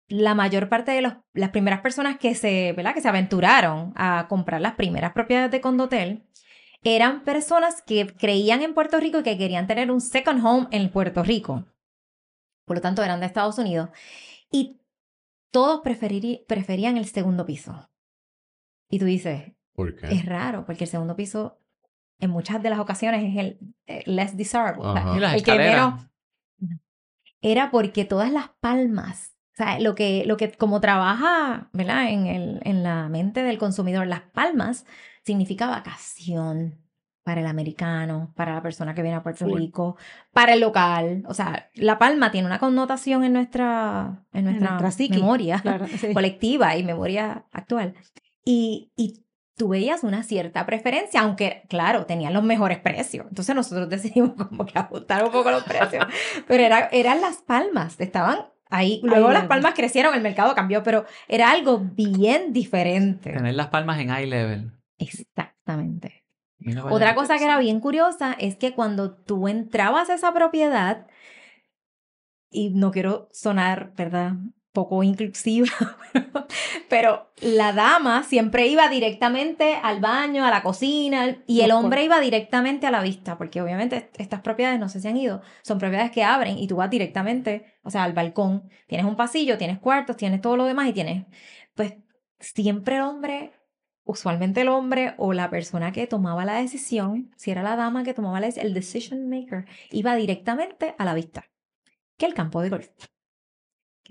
la 0.07 0.35
mayor 0.35 0.69
parte 0.69 0.91
de 0.91 1.01
los- 1.01 1.15
las 1.33 1.49
primeras 1.49 1.81
personas 1.81 2.19
que 2.19 2.35
se, 2.35 2.73
¿verdad? 2.73 2.93
que 2.93 3.01
se 3.01 3.07
aventuraron 3.09 3.91
a 3.95 4.27
comprar 4.29 4.61
las 4.61 4.75
primeras 4.75 5.13
propiedades 5.13 5.49
de 5.49 5.59
Condotel 5.59 6.27
eran 6.83 7.23
personas 7.23 7.81
que 7.81 8.05
creían 8.05 8.61
en 8.61 8.75
Puerto 8.75 8.99
Rico 8.99 9.17
y 9.17 9.23
que 9.23 9.35
querían 9.39 9.65
tener 9.65 9.89
un 9.89 9.99
second 9.99 10.45
home 10.45 10.67
en 10.69 10.91
Puerto 10.91 11.23
Rico. 11.23 11.65
Por 12.67 12.77
lo 12.77 12.81
tanto, 12.81 13.01
eran 13.03 13.19
de 13.19 13.25
Estados 13.25 13.57
Unidos. 13.57 13.89
Y 14.51 14.79
todos 15.51 15.81
preferían 15.81 16.97
el 16.97 17.05
segundo 17.05 17.47
piso. 17.47 17.89
Y 18.91 18.99
tú 18.99 19.05
dices, 19.05 19.53
¿Por 19.73 19.95
qué? 19.95 20.05
es 20.13 20.23
raro, 20.23 20.65
porque 20.67 20.83
el 20.83 20.89
segundo 20.89 21.15
piso 21.15 21.57
en 22.21 22.29
muchas 22.29 22.63
de 22.63 22.69
las 22.69 22.79
ocasiones 22.79 23.23
es 23.23 23.37
el 23.37 23.59
eh, 23.87 24.03
less 24.05 24.37
desirable. 24.37 24.81
o 24.83 24.93
sea, 24.93 25.01
Ajá. 25.03 25.17
Y 25.17 25.19
las 25.19 25.33
el 25.35 25.43
que 25.43 25.57
menos- 25.57 26.07
Era 27.41 27.71
porque 27.71 28.05
todas 28.05 28.31
las 28.31 28.49
palmas, 28.59 29.35
o 29.53 29.57
sea, 29.57 29.79
lo 29.79 29.95
que, 29.95 30.23
lo 30.27 30.37
que 30.37 30.51
como 30.51 30.79
trabaja, 30.79 31.69
¿verdad? 31.73 32.09
En, 32.09 32.27
el, 32.27 32.61
en 32.63 32.83
la 32.83 33.09
mente 33.09 33.41
del 33.43 33.57
consumidor, 33.57 34.05
las 34.07 34.21
palmas 34.21 34.85
significa 35.25 35.67
vacación 35.67 36.77
para 37.23 37.41
el 37.41 37.47
americano, 37.47 38.31
para 38.35 38.53
la 38.55 38.61
persona 38.63 38.93
que 38.95 39.01
viene 39.03 39.17
a 39.17 39.23
Puerto 39.23 39.45
Full. 39.45 39.57
Rico, 39.59 39.95
para 40.33 40.53
el 40.53 40.59
local. 40.61 41.23
O 41.27 41.33
sea, 41.33 41.69
la 41.75 41.97
palma 41.99 42.31
tiene 42.31 42.47
una 42.47 42.57
connotación 42.59 43.23
en 43.23 43.33
nuestra, 43.33 44.23
en 44.33 44.45
nuestra, 44.45 44.69
nuestra 44.71 44.91
psiqui, 44.91 45.17
memoria 45.19 45.59
Claro, 45.61 45.87
sí. 45.87 46.13
colectiva 46.13 46.75
y 46.77 46.83
memoria 46.83 47.45
actual. 47.51 47.93
Y, 48.43 48.91
y 48.95 49.23
tú 49.61 49.67
veías 49.67 50.03
una 50.03 50.23
cierta 50.23 50.65
preferencia, 50.65 51.21
aunque, 51.21 51.61
claro, 51.69 52.07
tenían 52.07 52.33
los 52.33 52.41
mejores 52.41 52.79
precios. 52.79 53.27
Entonces 53.29 53.53
nosotros 53.53 53.87
decidimos 53.89 54.31
como 54.33 54.65
que 54.65 54.79
ajustar 54.79 55.23
un 55.23 55.31
poco 55.31 55.51
los 55.51 55.61
precios. 55.61 56.03
Pero 56.47 56.63
era, 56.63 56.89
eran 56.91 57.21
las 57.21 57.43
palmas, 57.43 57.99
estaban 57.99 58.47
ahí. 58.71 59.01
Luego 59.03 59.29
las 59.31 59.45
palmas 59.45 59.75
crecieron, 59.75 60.15
el 60.15 60.21
mercado 60.21 60.55
cambió, 60.55 60.81
pero 60.81 61.05
era 61.27 61.51
algo 61.51 61.77
bien 61.77 62.53
diferente. 62.53 63.33
Tener 63.33 63.53
las 63.53 63.67
palmas 63.67 63.99
en 63.99 64.09
eye 64.09 64.25
level. 64.25 64.71
Exactamente. 64.97 66.25
Otra 66.89 67.13
cosa 67.13 67.37
que 67.37 67.43
era 67.43 67.59
bien 67.59 67.81
curiosa 67.81 68.33
es 68.33 68.55
que 68.55 68.73
cuando 68.73 69.13
tú 69.13 69.47
entrabas 69.47 70.09
a 70.09 70.15
esa 70.15 70.33
propiedad, 70.33 71.05
y 72.49 72.71
no 72.71 72.89
quiero 72.89 73.29
sonar, 73.31 73.93
¿verdad? 73.95 74.33
Poco 74.73 75.03
inclusiva, 75.03 75.67
pero 76.89 77.29
la 77.41 77.73
dama 77.73 78.23
siempre 78.23 78.67
iba 78.67 78.87
directamente 78.87 79.75
al 79.81 79.99
baño, 79.99 80.45
a 80.45 80.49
la 80.49 80.63
cocina, 80.63 81.37
y 81.45 81.61
el 81.61 81.71
hombre 81.71 82.03
iba 82.05 82.19
directamente 82.21 82.87
a 82.87 82.91
la 82.91 83.01
vista, 83.01 83.37
porque 83.37 83.61
obviamente 83.61 83.97
est- 83.97 84.19
estas 84.19 84.41
propiedades, 84.41 84.79
no 84.79 84.87
sé 84.87 85.01
si 85.01 85.07
han 85.09 85.17
ido, 85.17 85.41
son 85.61 85.77
propiedades 85.77 86.11
que 86.11 86.23
abren 86.23 86.57
y 86.57 86.67
tú 86.67 86.77
vas 86.77 86.89
directamente, 86.89 87.65
o 87.83 87.89
sea, 87.89 88.03
al 88.05 88.13
balcón. 88.13 88.69
Tienes 88.87 89.05
un 89.05 89.15
pasillo, 89.17 89.57
tienes 89.57 89.79
cuartos, 89.79 90.15
tienes 90.15 90.39
todo 90.41 90.55
lo 90.55 90.65
demás 90.65 90.87
y 90.87 90.93
tienes, 90.93 91.25
pues, 91.75 91.95
siempre 92.39 92.95
el 92.97 93.01
hombre 93.01 93.53
usualmente 94.03 94.61
el 94.61 94.67
hombre 94.69 95.13
o 95.17 95.31
la 95.31 95.49
persona 95.49 95.91
que 95.91 96.07
tomaba 96.07 96.43
la 96.43 96.55
decisión, 96.55 97.31
si 97.37 97.51
era 97.51 97.61
la 97.61 97.75
dama 97.75 98.03
que 98.03 98.13
tomaba 98.15 98.39
la 98.39 98.47
decisión, 98.47 98.67
el 98.67 98.73
decision 98.73 99.29
maker, 99.29 99.65
iba 99.91 100.15
directamente 100.15 100.95
a 100.97 101.05
la 101.05 101.13
vista, 101.13 101.45
que 102.17 102.25
el 102.25 102.33
campo 102.33 102.61
de 102.61 102.69
golf. 102.69 102.89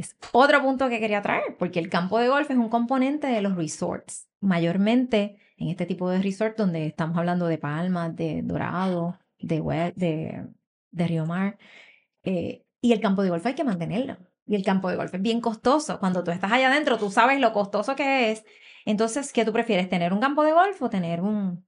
Es 0.00 0.16
otro 0.32 0.62
punto 0.62 0.88
que 0.88 0.98
quería 0.98 1.20
traer, 1.20 1.56
porque 1.58 1.78
el 1.78 1.90
campo 1.90 2.18
de 2.18 2.28
golf 2.28 2.50
es 2.50 2.56
un 2.56 2.70
componente 2.70 3.26
de 3.26 3.42
los 3.42 3.54
resorts, 3.54 4.28
mayormente 4.40 5.36
en 5.58 5.68
este 5.68 5.84
tipo 5.84 6.08
de 6.08 6.22
resort 6.22 6.56
donde 6.56 6.86
estamos 6.86 7.18
hablando 7.18 7.46
de 7.46 7.58
Palmas, 7.58 8.16
de 8.16 8.40
Dorado, 8.42 9.18
de, 9.38 9.60
de, 9.96 10.46
de 10.90 11.06
Río 11.06 11.26
Mar. 11.26 11.58
eh, 12.24 12.64
y 12.82 12.92
el 12.92 13.00
campo 13.00 13.22
de 13.22 13.28
golf 13.30 13.44
hay 13.44 13.54
que 13.54 13.64
mantenerlo. 13.64 14.16
Y 14.46 14.54
el 14.56 14.64
campo 14.64 14.88
de 14.88 14.96
golf 14.96 15.14
es 15.14 15.20
bien 15.22 15.40
costoso. 15.42 16.00
Cuando 16.00 16.24
tú 16.24 16.30
estás 16.30 16.50
allá 16.50 16.70
adentro, 16.70 16.96
tú 16.98 17.10
sabes 17.10 17.38
lo 17.40 17.52
costoso 17.52 17.94
que 17.94 18.32
es. 18.32 18.44
Entonces, 18.86 19.32
¿qué 19.34 19.44
tú 19.44 19.52
prefieres? 19.52 19.90
¿Tener 19.90 20.14
un 20.14 20.20
campo 20.20 20.42
de 20.44 20.52
golf 20.52 20.80
o 20.82 20.88
tener 20.90 21.20
un, 21.20 21.66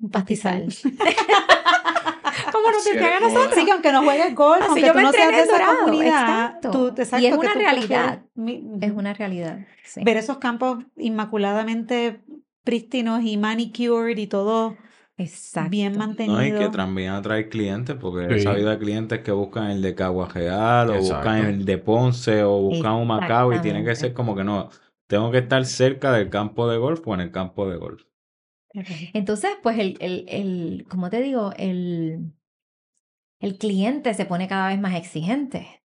un 0.00 0.10
pastizal? 0.10 0.68
¿Cómo 2.52 2.70
no 2.70 2.76
te 2.78 2.82
Sí, 2.82 2.90
pega 2.94 3.16
a 3.16 3.20
como- 3.20 3.34
nosotros? 3.34 3.58
Sí, 3.58 3.64
que 3.64 3.72
aunque 3.72 3.92
no 3.92 4.02
juegues 4.02 4.34
golf, 4.34 4.60
Así 4.62 4.68
aunque 4.68 4.82
yo 4.86 4.92
tú 4.92 4.98
me 4.98 5.02
no 5.04 5.12
seas 5.12 5.28
de 5.30 5.40
esa 5.42 5.52
Dorado, 5.52 5.78
comunidad, 5.84 6.20
exacto. 6.22 6.70
tú, 6.70 6.86
Y 6.88 6.90
es 6.90 7.12
exacto, 7.12 7.38
una 7.40 7.54
realidad. 7.54 8.22
Es 8.80 8.92
una 8.92 9.14
realidad. 9.14 9.58
sí. 9.84 10.02
ver 10.04 10.16
esos 10.16 10.38
campos 10.38 10.78
inmaculadamente 10.96 12.20
prístinos 12.64 13.22
y 13.24 13.36
manicured 13.36 14.16
y 14.16 14.26
todo 14.26 14.76
Exacto. 15.16 15.70
bien 15.70 15.98
mantenido. 15.98 16.36
No, 16.38 16.46
y 16.46 16.52
que 16.52 16.68
también 16.68 17.10
atrae 17.10 17.48
clientes, 17.48 17.96
porque 18.00 18.26
he 18.34 18.38
Sí. 18.38 18.44
sabido 18.44 18.70
de 18.70 18.78
clientes 18.78 19.20
que 19.20 19.32
buscan 19.32 19.70
el 19.70 19.82
de 19.82 19.94
Cagua 19.94 20.28
Real, 20.28 20.90
o 20.90 20.94
Exacto. 20.94 21.14
buscan 21.28 21.44
el 21.46 21.64
de 21.64 21.78
Ponce, 21.78 22.42
o 22.44 22.60
buscan 22.60 22.92
un 22.94 23.06
Macao, 23.08 23.52
y 23.52 23.58
tiene 23.60 23.84
que 23.84 23.94
ser 23.96 24.12
como 24.14 24.34
que 24.36 24.44
no, 24.44 24.68
tengo 25.08 25.30
que 25.30 25.38
estar 25.38 25.64
cerca 25.66 26.12
del 26.12 26.30
campo 26.30 26.68
de 26.68 26.78
golf 26.78 27.06
o 27.06 27.14
en 27.14 27.20
el 27.20 27.30
campo 27.30 27.68
de 27.68 27.76
golf. 27.76 28.02
Entonces, 29.12 29.50
pues 29.62 29.78
el, 29.78 29.96
el, 30.00 30.24
el, 30.28 30.86
como 30.88 31.10
te 31.10 31.20
digo, 31.20 31.52
el, 31.58 32.32
el 33.42 33.58
cliente 33.58 34.14
se 34.14 34.24
pone 34.24 34.48
cada 34.48 34.68
vez 34.68 34.80
más 34.80 34.94
exigente. 34.94 35.82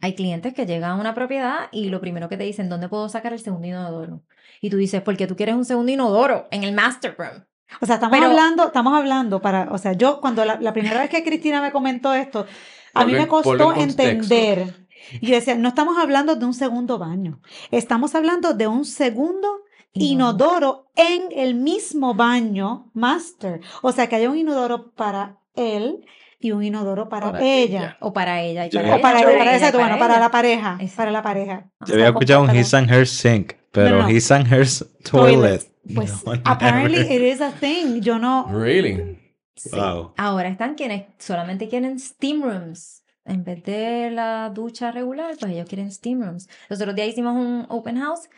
Hay 0.00 0.14
clientes 0.14 0.52
que 0.52 0.66
llegan 0.66 0.90
a 0.90 1.00
una 1.00 1.14
propiedad 1.14 1.68
y 1.72 1.88
lo 1.88 2.00
primero 2.00 2.28
que 2.28 2.36
te 2.36 2.44
dicen, 2.44 2.68
¿dónde 2.68 2.88
puedo 2.90 3.08
sacar 3.08 3.32
el 3.32 3.38
segundo 3.38 3.66
inodoro? 3.66 4.22
Y 4.60 4.68
tú 4.68 4.76
dices, 4.76 5.00
porque 5.00 5.26
tú 5.26 5.36
quieres 5.36 5.54
un 5.54 5.64
segundo 5.64 5.90
inodoro 5.92 6.46
en 6.50 6.64
el 6.64 6.74
master 6.74 7.14
room. 7.16 7.44
O 7.80 7.86
sea, 7.86 7.94
estamos 7.94 8.18
Pero- 8.18 8.30
hablando, 8.30 8.66
estamos 8.66 8.92
hablando 8.92 9.40
para, 9.40 9.72
o 9.72 9.78
sea, 9.78 9.92
yo 9.92 10.20
cuando 10.20 10.44
la, 10.44 10.60
la 10.60 10.72
primera 10.72 11.00
vez 11.00 11.10
que 11.10 11.24
Cristina 11.24 11.62
me 11.62 11.72
comentó 11.72 12.12
esto, 12.12 12.44
a 12.92 13.04
mí 13.04 13.12
me 13.12 13.28
costó 13.28 13.72
entender. 13.74 14.88
Y 15.20 15.26
yo 15.28 15.34
decía, 15.36 15.54
no 15.54 15.68
estamos 15.68 15.96
hablando 15.96 16.34
de 16.34 16.44
un 16.44 16.54
segundo 16.54 16.98
baño, 16.98 17.40
estamos 17.70 18.14
hablando 18.14 18.52
de 18.52 18.66
un 18.66 18.84
segundo 18.84 19.60
inodoro 19.92 20.90
en 20.96 21.28
el 21.30 21.54
mismo 21.54 22.14
baño 22.14 22.90
master. 22.94 23.60
O 23.80 23.92
sea, 23.92 24.08
que 24.08 24.16
haya 24.16 24.28
un 24.28 24.38
inodoro 24.38 24.90
para 24.92 25.38
él 25.54 26.04
y 26.44 26.52
un 26.52 26.62
inodoro 26.62 27.08
para, 27.08 27.32
Para 27.32 27.42
ella. 27.44 27.78
ella. 27.80 27.96
O 28.00 28.12
para 28.12 28.42
ella. 28.42 28.66
Y 28.66 28.70
para 28.70 28.96
O 28.96 29.00
para, 29.00 29.18
ella, 29.20 29.28
ella, 29.30 29.38
para, 29.38 29.44
ella, 29.50 29.56
exacto, 29.56 29.78
bueno, 29.78 29.98
para 29.98 30.14
ella. 30.14 30.20
la 30.22 30.30
pareja, 30.30 30.72
Exacto. 30.80 30.96
para 30.96 31.10
la 31.10 31.22
pareja. 31.22 31.70
Yo 31.86 31.94
había 31.94 32.08
escuchado 32.08 32.42
un. 32.42 32.54
His 32.54 32.74
and 32.74 32.90
Hers 32.90 33.10
sink, 33.10 33.52
pero 33.72 33.96
No, 33.98 34.02
no. 34.02 34.10
His 34.10 34.30
and 34.30 34.52
Hers 34.52 34.84
Toilet. 35.10 35.62
toilet. 35.62 35.94
Pues, 35.94 36.24
no, 36.26 36.32
apparently 36.44 36.98
never. 36.98 37.12
it 37.12 37.22
is 37.22 37.40
a 37.40 37.50
thing. 37.50 38.00
Yo 38.00 38.18
no, 38.18 38.46
Really? 38.50 39.18
Sí. 39.56 39.70
Wow. 39.72 40.12
Ahora 40.16 40.48
están 40.48 40.74
quienes 40.74 41.04
solamente 41.18 41.68
quieren 41.68 41.98
steam 41.98 42.42
rooms. 42.42 43.02
En 43.24 43.42
vez 43.42 43.62
de 43.64 44.10
la 44.10 44.50
ducha 44.52 44.90
regular, 44.90 45.34
pues 45.40 45.50
ellos 45.52 45.66
quieren 45.66 45.90
steam 45.90 46.20
rooms. 46.22 46.48
Los 46.68 46.78
otros 46.80 46.94
días 46.94 47.08
hicimos 47.08 47.34
un 47.36 47.64
open 47.70 47.96
house 47.98 48.28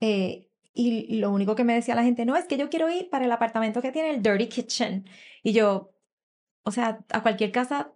eh, 0.00 0.48
y 0.72 1.16
lo 1.18 1.30
único 1.32 1.56
que 1.56 1.64
me 1.64 1.74
decía 1.74 1.94
la 1.96 2.04
gente, 2.04 2.24
no, 2.26 2.36
es 2.36 2.44
que 2.44 2.56
yo 2.56 2.68
quiero 2.68 2.88
ir 2.90 3.08
para 3.10 3.24
el 3.24 3.32
apartamento 3.32 3.82
que 3.82 3.90
tiene 3.90 4.10
el 4.10 4.22
dirty 4.22 4.46
kitchen. 4.46 5.04
Y 5.42 5.52
yo, 5.52 5.90
o 6.66 6.70
sea, 6.72 6.98
a 7.10 7.22
cualquier 7.22 7.52
casa 7.52 7.92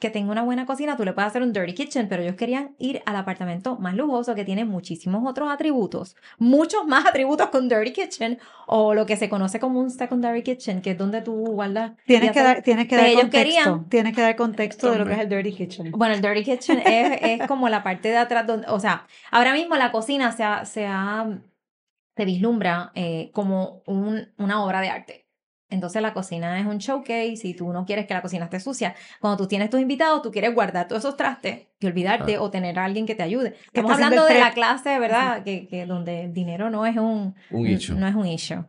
que 0.00 0.10
tenga 0.10 0.30
una 0.30 0.44
buena 0.44 0.64
cocina, 0.64 0.96
tú 0.96 1.04
le 1.04 1.12
puedes 1.12 1.28
hacer 1.28 1.42
un 1.42 1.52
dirty 1.52 1.74
kitchen, 1.74 2.08
pero 2.08 2.22
ellos 2.22 2.36
querían 2.36 2.76
ir 2.78 3.02
al 3.04 3.16
apartamento 3.16 3.76
más 3.78 3.96
lujoso 3.96 4.36
que 4.36 4.44
tiene 4.44 4.64
muchísimos 4.64 5.28
otros 5.28 5.50
atributos, 5.50 6.14
muchos 6.38 6.86
más 6.86 7.04
atributos 7.04 7.48
con 7.48 7.68
dirty 7.68 7.92
kitchen 7.92 8.38
o 8.68 8.94
lo 8.94 9.06
que 9.06 9.16
se 9.16 9.28
conoce 9.28 9.58
como 9.58 9.80
un 9.80 9.90
secondary 9.90 10.44
kitchen, 10.44 10.82
que 10.82 10.92
es 10.92 10.98
donde 10.98 11.20
tú 11.22 11.32
guardas 11.34 11.92
tienes 12.06 12.30
que 12.30 12.42
dar, 12.44 12.62
tienes 12.62 12.84
que 12.86 12.90
Pero 12.90 13.02
dar 13.02 13.10
ellos 13.10 13.22
contexto. 13.22 13.48
querían- 13.64 13.88
Tienes 13.88 14.14
que 14.14 14.20
dar 14.22 14.36
contexto 14.36 14.92
de 14.92 14.98
lo 15.00 15.04
que 15.04 15.14
es 15.14 15.18
el 15.18 15.28
dirty 15.28 15.52
kitchen. 15.52 15.90
Bueno, 15.90 16.14
el 16.14 16.22
dirty 16.22 16.44
kitchen 16.44 16.78
es, 16.78 17.18
es 17.40 17.48
como 17.48 17.68
la 17.68 17.82
parte 17.82 18.08
de 18.08 18.18
atrás 18.18 18.46
donde, 18.46 18.68
o 18.68 18.78
sea, 18.78 19.04
ahora 19.32 19.52
mismo 19.52 19.74
la 19.74 19.90
cocina 19.90 20.30
se, 20.30 20.44
ha- 20.44 20.64
se, 20.64 20.86
ha- 20.86 21.26
se 22.16 22.24
vislumbra 22.24 22.92
eh, 22.94 23.30
como 23.32 23.82
un- 23.86 24.28
una 24.38 24.64
obra 24.64 24.80
de 24.80 24.90
arte. 24.90 25.27
Entonces 25.70 26.00
la 26.00 26.14
cocina 26.14 26.58
es 26.58 26.66
un 26.66 26.78
showcase 26.78 27.40
y 27.44 27.54
tú 27.54 27.72
no 27.72 27.84
quieres 27.84 28.06
que 28.06 28.14
la 28.14 28.22
cocina 28.22 28.44
esté 28.44 28.58
sucia. 28.58 28.94
Cuando 29.20 29.36
tú 29.36 29.46
tienes 29.48 29.68
tus 29.68 29.80
invitados, 29.80 30.22
tú 30.22 30.30
quieres 30.30 30.54
guardar 30.54 30.88
todos 30.88 31.02
esos 31.04 31.16
trastes 31.16 31.66
y 31.78 31.86
olvidarte 31.86 32.36
Ah. 32.36 32.42
o 32.42 32.50
tener 32.50 32.78
a 32.78 32.84
alguien 32.86 33.04
que 33.04 33.14
te 33.14 33.22
ayude. 33.22 33.54
Estamos 33.66 33.92
hablando 33.92 34.24
de 34.24 34.40
la 34.40 34.52
clase, 34.52 34.98
¿verdad? 34.98 35.44
Que, 35.44 35.68
que 35.68 35.84
donde 35.84 36.24
el 36.24 36.32
dinero 36.32 36.70
no 36.70 36.86
es 36.86 36.96
un, 36.96 37.34
Un 37.50 37.66
issue. 37.66 37.94
no 37.96 38.06
es 38.08 38.14
un 38.14 38.26
issue. 38.26 38.64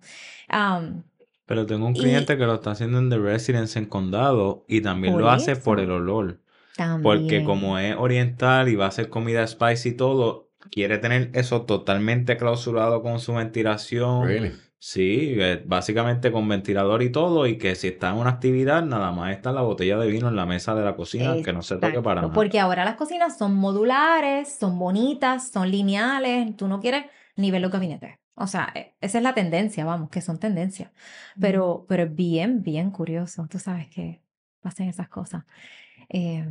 Um, 0.52 1.04
Pero 1.46 1.66
tengo 1.66 1.88
un 1.88 1.96
Y- 1.96 2.00
cliente 2.00 2.38
que 2.38 2.46
lo 2.46 2.56
está 2.56 2.72
haciendo 2.72 3.00
en 3.00 3.10
The 3.10 3.18
Residence 3.18 3.80
en 3.80 3.86
Condado 3.86 4.66
y 4.68 4.82
también 4.82 5.18
lo 5.18 5.30
hace 5.30 5.56
por 5.56 5.80
el 5.80 5.92
olor. 5.92 6.40
también. 6.76 7.02
Porque 7.04 7.44
como 7.44 7.78
es 7.80 7.96
oriental 7.98 8.70
y 8.70 8.76
va 8.76 8.86
a 8.86 8.88
hacer 8.90 9.10
comida 9.10 9.46
spicy 9.48 9.90
y 9.90 9.94
todo, 9.94 10.50
quiere 10.72 10.98
tener 10.98 11.30
eso 11.34 11.64
totalmente 11.64 12.38
clausurado 12.38 13.02
con 13.02 13.20
su 13.20 13.34
ventilación. 13.34 14.28
Really? 14.28 14.52
Sí, 14.82 15.36
eh, 15.38 15.62
básicamente 15.66 16.32
con 16.32 16.48
ventilador 16.48 17.04
y 17.04 17.12
todo, 17.12 17.46
y 17.48 17.58
que 17.58 17.76
si 17.76 17.90
está 17.90 18.12
en 18.12 18.16
una 18.16 18.30
actividad, 18.30 18.82
nada 18.82 19.12
más 19.12 19.36
está 19.36 19.52
la 19.52 19.62
botella 19.62 19.98
de 19.98 20.08
vino 20.08 20.30
en 20.30 20.38
la 20.38 20.46
mesa 20.46 20.74
de 20.74 20.84
la 20.86 20.96
cocina, 20.96 21.36
que 21.44 21.52
no 21.52 21.62
se 21.62 21.76
toque 21.76 22.02
para 22.02 22.22
nada. 22.22 22.34
Porque 22.34 22.60
ahora 22.62 22.86
las 22.86 22.96
cocinas 22.96 23.38
son 23.38 23.56
modulares, 23.56 24.56
son 24.58 24.80
bonitas, 24.80 25.52
son 25.52 25.70
lineales, 25.70 26.56
tú 26.56 26.70
no 26.70 26.80
quieres 26.80 27.06
ni 27.36 27.52
ver 27.52 27.62
los 27.62 27.72
gabinetes. 27.72 28.16
O 28.36 28.48
sea, 28.48 28.72
e- 28.74 28.96
esa 29.02 29.18
es 29.18 29.24
la 29.24 29.34
tendencia, 29.34 29.84
vamos, 29.84 30.10
que 30.10 30.22
son 30.22 30.40
tendencias. 30.40 30.92
Pero, 31.40 31.86
pero 31.90 32.04
es 32.04 32.16
bien, 32.16 32.64
bien 32.64 32.90
curioso. 32.90 33.48
Tú 33.50 33.60
sabes 33.60 33.90
que 33.90 34.22
pasan 34.62 34.88
esas 34.88 35.10
cosas. 35.10 35.44
Eh, 36.08 36.46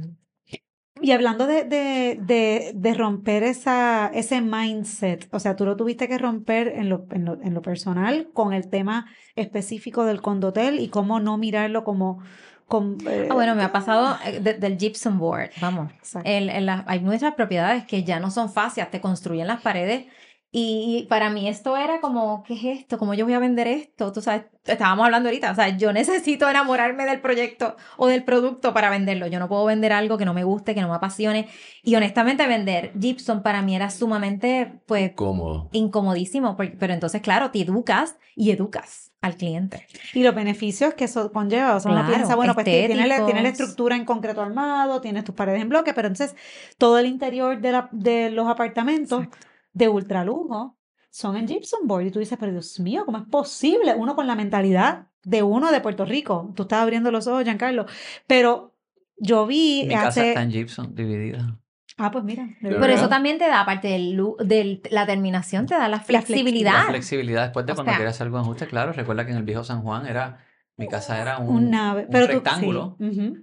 Y 1.00 1.12
hablando 1.12 1.46
de, 1.46 1.64
de, 1.64 2.18
de, 2.20 2.72
de 2.74 2.94
romper 2.94 3.42
esa, 3.42 4.10
ese 4.14 4.40
mindset, 4.40 5.28
o 5.32 5.38
sea, 5.38 5.56
tú 5.56 5.64
lo 5.64 5.76
tuviste 5.76 6.08
que 6.08 6.18
romper 6.18 6.68
en 6.68 6.88
lo, 6.88 7.06
en 7.10 7.24
lo, 7.24 7.34
en 7.42 7.54
lo 7.54 7.62
personal 7.62 8.28
con 8.32 8.52
el 8.52 8.68
tema 8.68 9.06
específico 9.36 10.04
del 10.04 10.20
condotel 10.20 10.80
y 10.80 10.88
cómo 10.88 11.20
no 11.20 11.38
mirarlo 11.38 11.84
como... 11.84 12.22
como 12.66 12.96
eh, 13.08 13.28
ah, 13.30 13.34
bueno, 13.34 13.54
me 13.54 13.62
ha 13.62 13.72
pasado 13.72 14.16
eh, 14.26 14.40
de- 14.40 14.54
del 14.54 14.76
gypsum 14.76 15.18
board, 15.18 15.50
vamos. 15.60 15.90
en 16.24 16.66
las- 16.66 16.84
hay 16.86 17.00
muchas 17.00 17.34
propiedades 17.34 17.84
que 17.86 18.04
ya 18.04 18.20
no 18.20 18.30
son 18.30 18.50
fáciles, 18.52 18.90
te 18.90 19.00
construyen 19.00 19.46
las 19.46 19.60
paredes. 19.62 20.06
Y 20.50 21.06
para 21.10 21.28
mí 21.28 21.46
esto 21.46 21.76
era 21.76 22.00
como, 22.00 22.42
¿qué 22.42 22.54
es 22.54 22.80
esto? 22.80 22.96
¿Cómo 22.96 23.12
yo 23.12 23.26
voy 23.26 23.34
a 23.34 23.38
vender 23.38 23.66
esto? 23.66 24.12
Tú 24.12 24.22
sabes, 24.22 24.44
estábamos 24.64 25.04
hablando 25.04 25.28
ahorita, 25.28 25.50
o 25.50 25.54
sea, 25.54 25.76
yo 25.76 25.92
necesito 25.92 26.48
enamorarme 26.48 27.04
del 27.04 27.20
proyecto 27.20 27.76
o 27.98 28.06
del 28.06 28.24
producto 28.24 28.72
para 28.72 28.88
venderlo. 28.88 29.26
Yo 29.26 29.40
no 29.40 29.48
puedo 29.48 29.66
vender 29.66 29.92
algo 29.92 30.16
que 30.16 30.24
no 30.24 30.32
me 30.32 30.44
guste, 30.44 30.74
que 30.74 30.80
no 30.80 30.88
me 30.88 30.94
apasione. 30.94 31.48
Y 31.82 31.96
honestamente 31.96 32.46
vender 32.46 32.92
Gibson 32.98 33.42
para 33.42 33.60
mí 33.60 33.76
era 33.76 33.90
sumamente, 33.90 34.80
pues, 34.86 35.12
Cómodo. 35.12 35.68
incomodísimo. 35.72 36.56
Pero 36.56 36.94
entonces, 36.94 37.20
claro, 37.20 37.50
te 37.50 37.60
educas 37.60 38.16
y 38.34 38.50
educas 38.50 39.12
al 39.20 39.36
cliente. 39.36 39.86
Y 40.14 40.22
los 40.22 40.34
beneficios 40.34 40.94
que 40.94 41.04
eso 41.04 41.30
conlleva. 41.30 41.76
O 41.76 41.80
sea, 41.80 41.90
uno 41.90 42.00
Claro, 42.00 42.14
piensa, 42.16 42.36
bueno, 42.36 42.54
pues 42.54 42.64
ti- 42.64 42.70
tienes 42.70 43.06
la, 43.06 43.24
tienes 43.26 43.42
la 43.42 43.48
estructura 43.50 43.96
en 43.96 44.06
concreto 44.06 44.40
armado, 44.40 45.02
tienes 45.02 45.24
tus 45.24 45.34
paredes 45.34 45.60
en 45.60 45.68
bloque, 45.68 45.92
pero 45.92 46.08
entonces 46.08 46.34
todo 46.78 46.98
el 46.98 47.04
interior 47.04 47.60
de, 47.60 47.72
la, 47.72 47.88
de 47.92 48.30
los 48.30 48.48
apartamentos 48.48 49.26
de 49.72 49.88
ultralujo 49.88 50.76
son 51.10 51.36
en 51.36 51.46
gypsum 51.46 51.86
board. 51.86 52.06
Y 52.06 52.10
tú 52.10 52.18
dices, 52.18 52.36
pero 52.38 52.52
Dios 52.52 52.78
mío, 52.80 53.04
¿cómo 53.06 53.18
es 53.18 53.24
posible? 53.24 53.94
Uno 53.94 54.14
con 54.14 54.26
la 54.26 54.34
mentalidad 54.34 55.06
de 55.24 55.42
uno 55.42 55.70
de 55.72 55.80
Puerto 55.80 56.04
Rico. 56.04 56.52
Tú 56.54 56.62
estás 56.62 56.80
abriendo 56.82 57.10
los 57.10 57.26
ojos, 57.26 57.44
Giancarlo. 57.44 57.86
Pero 58.26 58.74
yo 59.16 59.46
vi 59.46 59.84
Mi 59.88 59.94
casa 59.94 60.08
hace... 60.08 60.28
está 60.30 60.42
en 60.42 60.50
Gibson, 60.52 60.94
dividida. 60.94 61.58
Ah, 62.00 62.12
pues 62.12 62.22
mira. 62.22 62.48
Pero 62.62 62.78
verdad. 62.78 62.96
eso 62.96 63.08
también 63.08 63.38
te 63.38 63.48
da, 63.48 63.60
aparte 63.60 63.88
de 63.88 64.80
la 64.90 65.04
terminación, 65.06 65.66
te 65.66 65.74
da 65.74 65.88
la 65.88 65.98
flexibilidad. 65.98 66.36
flexibilidad. 66.36 66.72
La 66.84 66.84
flexibilidad 66.90 67.42
después 67.44 67.66
de 67.66 67.72
O 67.72 67.74
cuando 67.74 67.90
sea- 67.90 67.96
quieras 67.98 68.14
hacer 68.14 68.26
algún 68.26 68.40
ajuste, 68.40 68.66
claro. 68.68 68.92
Recuerda 68.92 69.24
que 69.24 69.32
en 69.32 69.38
el 69.38 69.42
viejo 69.42 69.64
San 69.64 69.82
Juan 69.82 70.06
era, 70.06 70.38
mi 70.78 70.88
casa 70.88 71.20
era 71.20 71.38
un, 71.38 71.56
Un 71.56 71.70
nave. 71.70 72.04
un 72.04 72.10
Pero 72.10 72.26
tú, 72.26 72.32
rectángulo. 72.32 72.96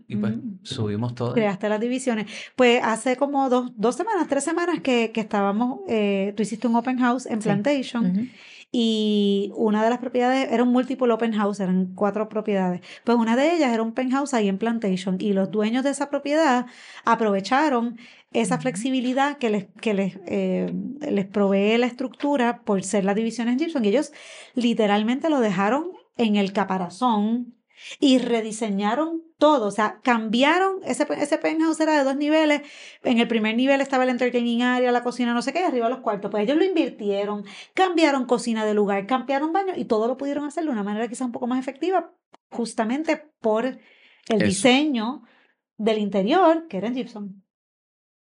Y 0.07 0.15
pues 0.15 0.33
subimos 0.63 1.13
todo. 1.13 1.33
Creaste 1.33 1.69
las 1.69 1.79
divisiones. 1.79 2.25
Pues 2.55 2.81
hace 2.83 3.17
como 3.17 3.49
dos, 3.49 3.71
dos 3.75 3.95
semanas, 3.95 4.27
tres 4.27 4.43
semanas 4.43 4.79
que, 4.81 5.11
que 5.11 5.21
estábamos, 5.21 5.81
eh, 5.87 6.33
tú 6.35 6.41
hiciste 6.43 6.67
un 6.67 6.75
open 6.75 6.97
house 6.97 7.27
en 7.27 7.41
Sí. 7.41 7.45
Plantation 7.49 8.29
y 8.71 9.51
una 9.55 9.83
de 9.83 9.89
las 9.89 9.99
propiedades 9.99 10.51
era 10.51 10.63
un 10.63 10.69
multiple 10.73 11.09
open 11.13 11.31
house, 11.33 11.59
eran 11.61 11.93
cuatro 11.95 12.27
propiedades. 12.27 12.81
Pues 13.05 13.17
una 13.17 13.35
de 13.37 13.53
ellas 13.55 13.71
era 13.73 13.81
un 13.83 13.93
penthouse 13.93 14.33
ahí 14.33 14.49
en 14.49 14.57
Plantation 14.57 15.17
y 15.19 15.31
los 15.31 15.49
dueños 15.49 15.83
de 15.85 15.91
esa 15.91 16.09
propiedad 16.09 16.65
aprovecharon 17.05 17.97
esa 18.33 18.57
flexibilidad 18.57 19.37
que 19.37 19.49
les, 19.49 19.67
que 19.79 19.93
les, 19.93 20.17
eh, 20.25 20.73
les 20.99 21.25
provee 21.25 21.77
la 21.77 21.85
estructura 21.85 22.63
por 22.65 22.83
ser 22.83 23.05
las 23.05 23.15
divisiones 23.15 23.57
Gibson 23.57 23.85
y 23.85 23.89
ellos 23.89 24.11
literalmente 24.55 25.29
lo 25.29 25.39
dejaron 25.39 25.85
en 26.17 26.35
el 26.35 26.53
caparazón 26.53 27.55
y 27.99 28.19
rediseñaron 28.19 29.21
todo, 29.37 29.67
o 29.67 29.71
sea, 29.71 29.99
cambiaron, 30.01 30.79
ese, 30.85 31.05
ese 31.17 31.37
penthouse 31.37 31.79
era 31.81 31.97
de 31.97 32.03
dos 32.03 32.15
niveles, 32.15 32.61
en 33.03 33.19
el 33.19 33.27
primer 33.27 33.55
nivel 33.55 33.81
estaba 33.81 34.05
el 34.05 34.09
entertaining 34.11 34.61
area, 34.61 34.91
la 34.91 35.03
cocina, 35.03 35.33
no 35.33 35.41
sé 35.41 35.51
qué, 35.51 35.59
y 35.59 35.63
arriba 35.63 35.89
los 35.89 35.99
cuartos, 35.99 36.31
pues 36.31 36.43
ellos 36.43 36.57
lo 36.57 36.63
invirtieron, 36.63 37.43
cambiaron 37.73 38.25
cocina 38.25 38.65
de 38.65 38.73
lugar, 38.73 39.05
cambiaron 39.07 39.51
baño 39.51 39.73
y 39.75 39.85
todo 39.85 40.07
lo 40.07 40.17
pudieron 40.17 40.45
hacer 40.45 40.63
de 40.63 40.69
una 40.69 40.83
manera 40.83 41.07
quizá 41.07 41.25
un 41.25 41.33
poco 41.33 41.47
más 41.47 41.59
efectiva, 41.59 42.13
justamente 42.49 43.29
por 43.41 43.65
el 43.65 43.79
Eso. 44.29 44.45
diseño 44.45 45.23
del 45.77 45.97
interior, 45.97 46.67
que 46.67 46.77
era 46.77 46.87
en 46.87 46.95
Gibson. 46.95 47.43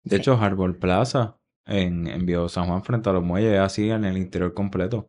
De 0.04 0.16
hecho, 0.16 0.34
Harbor 0.34 0.78
Plaza 0.78 1.38
en, 1.66 2.06
en 2.06 2.24
Viejo 2.24 2.48
San 2.48 2.66
Juan 2.66 2.82
frente 2.82 3.10
a 3.10 3.12
los 3.12 3.22
muelles 3.22 3.78
en 3.78 4.04
el 4.04 4.16
interior 4.16 4.54
completo. 4.54 5.08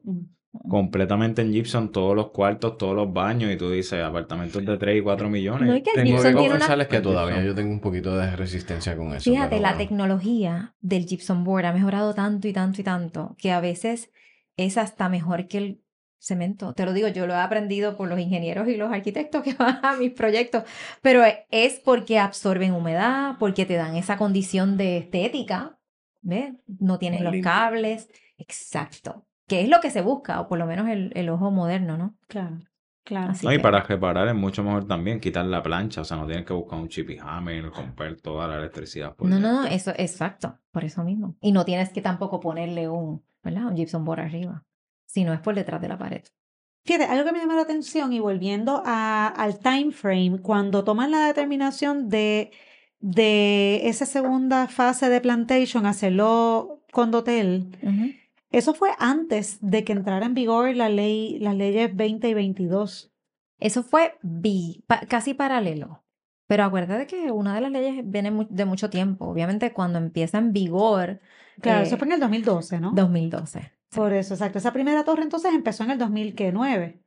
Completamente 0.67 1.41
en 1.41 1.53
Gibson, 1.53 1.91
todos 1.93 2.13
los 2.15 2.31
cuartos, 2.31 2.77
todos 2.77 2.93
los 2.95 3.11
baños, 3.13 3.51
y 3.51 3.57
tú 3.57 3.71
dices 3.71 4.03
apartamentos 4.03 4.65
de 4.65 4.77
3 4.77 4.97
y 4.97 5.01
4 5.01 5.29
millones. 5.29 5.67
No, 5.69 5.75
y 5.77 5.81
que 5.81 5.91
el 5.91 6.03
Tengo 6.03 6.17
Gibson 6.17 6.31
que 6.33 6.37
tiene 6.39 6.55
una... 6.55 6.67
confesarles 6.67 6.87
que 6.87 6.97
El 6.97 7.01
todavía 7.01 7.35
Gibson. 7.35 7.47
yo 7.47 7.55
tengo 7.55 7.71
un 7.71 7.79
poquito 7.79 8.17
de 8.17 8.35
resistencia 8.35 8.97
con 8.97 9.13
eso. 9.13 9.29
Fíjate, 9.31 9.59
la 9.61 9.69
bueno. 9.69 9.77
tecnología 9.77 10.75
del 10.81 11.05
gypsum 11.05 11.43
board 11.45 11.65
ha 11.65 11.73
mejorado 11.73 12.13
tanto 12.13 12.47
y 12.49 12.53
tanto 12.53 12.81
y 12.81 12.83
tanto 12.83 13.35
que 13.37 13.51
a 13.51 13.61
veces 13.61 14.11
es 14.57 14.77
hasta 14.77 15.07
mejor 15.07 15.47
que 15.47 15.57
el 15.57 15.81
cemento. 16.19 16.73
Te 16.73 16.85
lo 16.85 16.93
digo, 16.93 17.07
yo 17.07 17.27
lo 17.27 17.33
he 17.33 17.37
aprendido 17.37 17.95
por 17.97 18.09
los 18.09 18.19
ingenieros 18.19 18.67
y 18.67 18.75
los 18.75 18.91
arquitectos 18.91 19.43
que 19.43 19.53
van 19.53 19.79
a 19.83 19.95
mis 19.95 20.11
proyectos, 20.11 20.63
pero 21.01 21.23
es 21.49 21.79
porque 21.79 22.19
absorben 22.19 22.73
humedad, 22.73 23.37
porque 23.39 23.65
te 23.65 23.75
dan 23.75 23.95
esa 23.95 24.17
condición 24.17 24.75
de 24.77 24.97
estética, 24.97 25.79
¿ves? 26.21 26.53
No 26.67 26.99
tienes 26.99 27.21
los 27.21 27.35
cables, 27.41 28.09
exacto, 28.37 29.25
que 29.51 29.59
es 29.59 29.67
lo 29.67 29.81
que 29.81 29.89
se 29.91 30.01
busca, 30.01 30.39
o 30.39 30.47
por 30.47 30.57
lo 30.57 30.65
menos 30.65 30.87
el, 30.87 31.11
el 31.13 31.27
ojo 31.27 31.51
moderno, 31.51 31.97
¿no? 31.97 32.15
Claro. 32.27 32.59
Claro. 33.03 33.33
No, 33.43 33.51
y 33.51 33.59
para 33.59 33.81
reparar 33.81 34.29
es 34.29 34.35
mucho 34.35 34.63
mejor 34.63 34.87
también 34.87 35.19
quitar 35.19 35.43
la 35.43 35.61
plancha, 35.61 35.99
o 36.01 36.03
sea, 36.05 36.15
no 36.15 36.25
tienes 36.25 36.45
que 36.45 36.53
buscar 36.53 36.79
un 36.79 36.87
chip 36.87 37.09
y 37.09 37.17
hammer, 37.19 37.69
romper 37.69 38.21
toda 38.21 38.47
la 38.47 38.59
electricidad. 38.59 39.13
no, 39.19 39.39
no, 39.39 39.51
no, 39.51 39.65
eso, 39.65 39.91
exacto, 39.97 40.57
por 40.71 40.85
eso 40.85 41.03
mismo. 41.03 41.35
Y 41.41 41.51
no 41.51 41.65
tienes 41.65 41.89
que 41.89 42.01
tampoco 42.01 42.39
ponerle 42.39 42.87
un, 42.87 43.23
¿verdad? 43.43 43.65
Un 43.65 43.75
gypsum 43.75 44.05
board 44.05 44.21
arriba, 44.21 44.63
si 45.05 45.25
no 45.25 45.33
es 45.33 45.41
por 45.41 45.53
detrás 45.53 45.81
de 45.81 45.89
la 45.89 45.97
pared. 45.97 46.23
Fíjate, 46.85 47.11
algo 47.11 47.25
que 47.25 47.33
me 47.33 47.39
llama 47.39 47.55
la 47.55 47.63
atención 47.63 48.13
y 48.13 48.21
volviendo 48.21 48.81
a, 48.85 49.27
al 49.27 49.59
time 49.59 49.91
frame, 49.91 50.39
cuando 50.41 50.85
toman 50.85 51.11
la 51.11 51.25
determinación 51.25 52.07
de, 52.07 52.51
de 53.01 53.89
esa 53.89 54.05
segunda 54.05 54.67
fase 54.67 55.09
de 55.09 55.19
plantation, 55.19 55.85
hacerlo 55.85 56.85
con 56.93 57.11
dotel, 57.11 57.75
eso 58.51 58.73
fue 58.73 58.91
antes 58.99 59.57
de 59.61 59.83
que 59.83 59.93
entrara 59.93 60.25
en 60.25 60.33
vigor 60.33 60.75
la 60.75 60.89
ley, 60.89 61.39
las 61.39 61.55
leyes 61.55 61.95
20 61.95 62.27
y 62.27 62.33
22. 62.33 63.11
Eso 63.59 63.83
fue 63.83 64.17
casi 65.07 65.33
paralelo. 65.33 66.03
Pero 66.47 66.65
acuérdate 66.65 67.07
que 67.07 67.31
una 67.31 67.55
de 67.55 67.61
las 67.61 67.71
leyes 67.71 68.03
viene 68.03 68.47
de 68.49 68.65
mucho 68.65 68.89
tiempo. 68.89 69.25
Obviamente 69.25 69.71
cuando 69.71 69.99
empieza 69.99 70.37
en 70.37 70.51
vigor... 70.51 71.21
Claro, 71.61 71.83
eso 71.83 71.95
eh, 71.95 71.97
fue 71.97 72.07
en 72.07 72.13
el 72.13 72.19
2012, 72.19 72.81
¿no? 72.81 72.91
2012. 72.93 73.71
Por 73.91 74.13
eso, 74.13 74.33
exacto. 74.33 74.57
Esa 74.57 74.73
primera 74.73 75.05
torre 75.05 75.23
entonces 75.23 75.53
empezó 75.53 75.83
en 75.83 75.91
el 75.91 75.97
2009. 75.97 76.99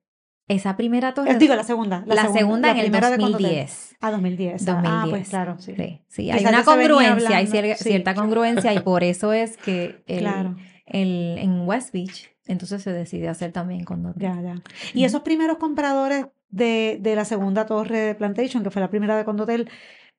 Esa 0.48 0.76
primera 0.76 1.12
torre. 1.12 1.33
Eh, 1.33 1.38
digo, 1.38 1.54
la 1.54 1.64
segunda. 1.64 2.04
La, 2.07 2.28
segunda, 2.28 2.70
en 2.70 2.78
el 2.78 2.90
2010. 2.90 3.96
Ah, 4.00 4.11
2010. 4.11 4.64
2010. 4.64 4.94
Ah, 4.94 5.07
pues 5.09 5.28
claro, 5.28 5.57
sí. 5.59 5.74
Sí, 6.09 6.30
hay 6.30 6.44
una 6.44 6.64
congruencia, 6.64 7.37
hay 7.37 7.46
cierta 7.46 8.14
congruencia 8.14 8.72
y 8.72 8.80
por 8.80 9.02
eso 9.02 9.33
es 9.33 9.57
que 9.57 10.02
el, 10.07 10.20
claro 10.20 10.57
el, 10.86 11.38
en 11.38 11.66
West 11.66 11.92
Beach, 11.92 12.30
entonces 12.46 12.82
se 12.82 12.92
decide 12.92 13.28
hacer 13.28 13.52
también 13.52 13.84
con 13.84 14.14
Ya, 14.16 14.40
ya. 14.40 14.62
Y 14.92 15.04
esos 15.04 15.22
primeros 15.22 15.58
compradores 15.58 16.26
de, 16.50 16.98
de, 17.00 17.16
la 17.16 17.24
segunda 17.24 17.66
torre 17.66 17.98
de 17.98 18.14
Plantation, 18.14 18.62
que 18.62 18.70
fue 18.70 18.80
la 18.80 18.90
primera 18.90 19.16
de 19.16 19.24
Condotel, 19.24 19.68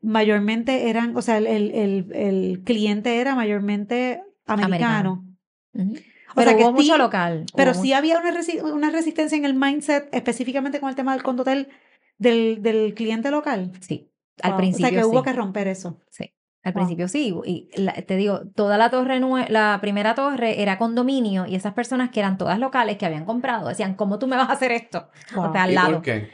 mayormente 0.02 0.90
eran, 0.90 1.16
o 1.16 1.22
sea, 1.22 1.38
el, 1.38 1.48
el, 1.48 2.12
el 2.14 2.62
cliente 2.64 3.20
era 3.20 3.36
mayormente 3.36 4.24
americano. 4.46 5.26
O 6.36 6.42
sea, 6.42 6.58
que 6.58 6.70
mucho 6.72 6.98
local. 6.98 7.46
Pero 7.56 7.74
sí 7.74 7.94
había 7.94 8.20
una, 8.20 8.34
una 8.74 8.90
resistencia 8.90 9.38
en 9.38 9.46
el 9.46 9.54
mindset, 9.54 10.14
específicamente 10.14 10.80
con 10.80 10.90
el 10.90 10.96
tema 10.96 11.14
del 11.14 11.24
condotel 11.24 11.70
del, 12.18 12.62
del 12.62 12.94
cliente 12.94 13.32
local. 13.32 13.72
Sí, 13.82 14.12
al 14.42 14.58
principio. 14.58 14.88
O 14.88 14.90
sea, 14.90 15.00
que 15.00 15.06
hubo 15.06 15.24
que 15.24 15.34
romper 15.34 15.68
eso. 15.68 16.02
Sí. 16.10 16.35
Al 16.66 16.74
principio 16.74 17.08
sí, 17.08 17.32
y 17.46 17.70
te 18.08 18.16
digo, 18.16 18.42
toda 18.56 18.80
la 18.80 18.90
torre, 18.90 19.20
la 19.50 19.78
primera 19.82 20.16
torre 20.16 20.64
era 20.64 20.80
condominio 20.80 21.46
y 21.46 21.54
esas 21.54 21.74
personas 21.74 22.10
que 22.10 22.20
eran 22.20 22.40
todas 22.40 22.58
locales 22.58 22.98
que 22.98 23.06
habían 23.06 23.24
comprado 23.24 23.70
decían, 23.70 23.94
¿cómo 23.94 24.18
tú 24.18 24.26
me 24.26 24.36
vas 24.36 24.50
a 24.50 24.54
hacer 24.54 24.72
esto? 24.72 25.10
O 25.38 25.52
sea, 25.52 25.64
al 25.66 25.76
lado. 25.76 25.94
por 25.94 26.02
qué? 26.02 26.28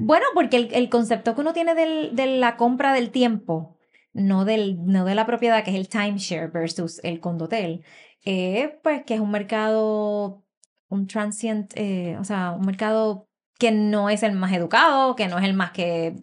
Bueno, 0.00 0.24
porque 0.32 0.56
el, 0.56 0.68
el, 0.72 0.88
concepto 0.88 1.34
que 1.34 1.42
uno 1.42 1.52
tiene 1.52 1.74
del, 1.74 2.16
de 2.16 2.38
la 2.38 2.56
compra 2.56 2.94
del 2.94 3.10
tiempo, 3.10 3.76
no, 4.14 4.46
del, 4.46 4.86
no 4.86 5.04
de 5.04 5.14
la 5.14 5.26
propiedad, 5.26 5.62
que 5.62 5.70
es 5.70 5.76
el 5.76 5.90
timeshare 5.90 6.48
versus 6.48 6.98
el 7.04 7.20
condotel, 7.20 7.84
eh, 8.24 8.78
pues 8.82 9.04
que 9.04 9.16
es 9.16 9.20
un 9.20 9.30
mercado, 9.30 10.44
un 10.88 11.06
transient, 11.06 11.72
eh, 11.76 12.16
o 12.18 12.24
sea, 12.24 12.52
un 12.52 12.64
mercado 12.64 13.27
que 13.58 13.72
no 13.72 14.08
es 14.08 14.22
el 14.22 14.32
más 14.32 14.52
educado, 14.52 15.16
que 15.16 15.26
no 15.26 15.38
es 15.38 15.44
el 15.44 15.54
más 15.54 15.72
que 15.72 16.14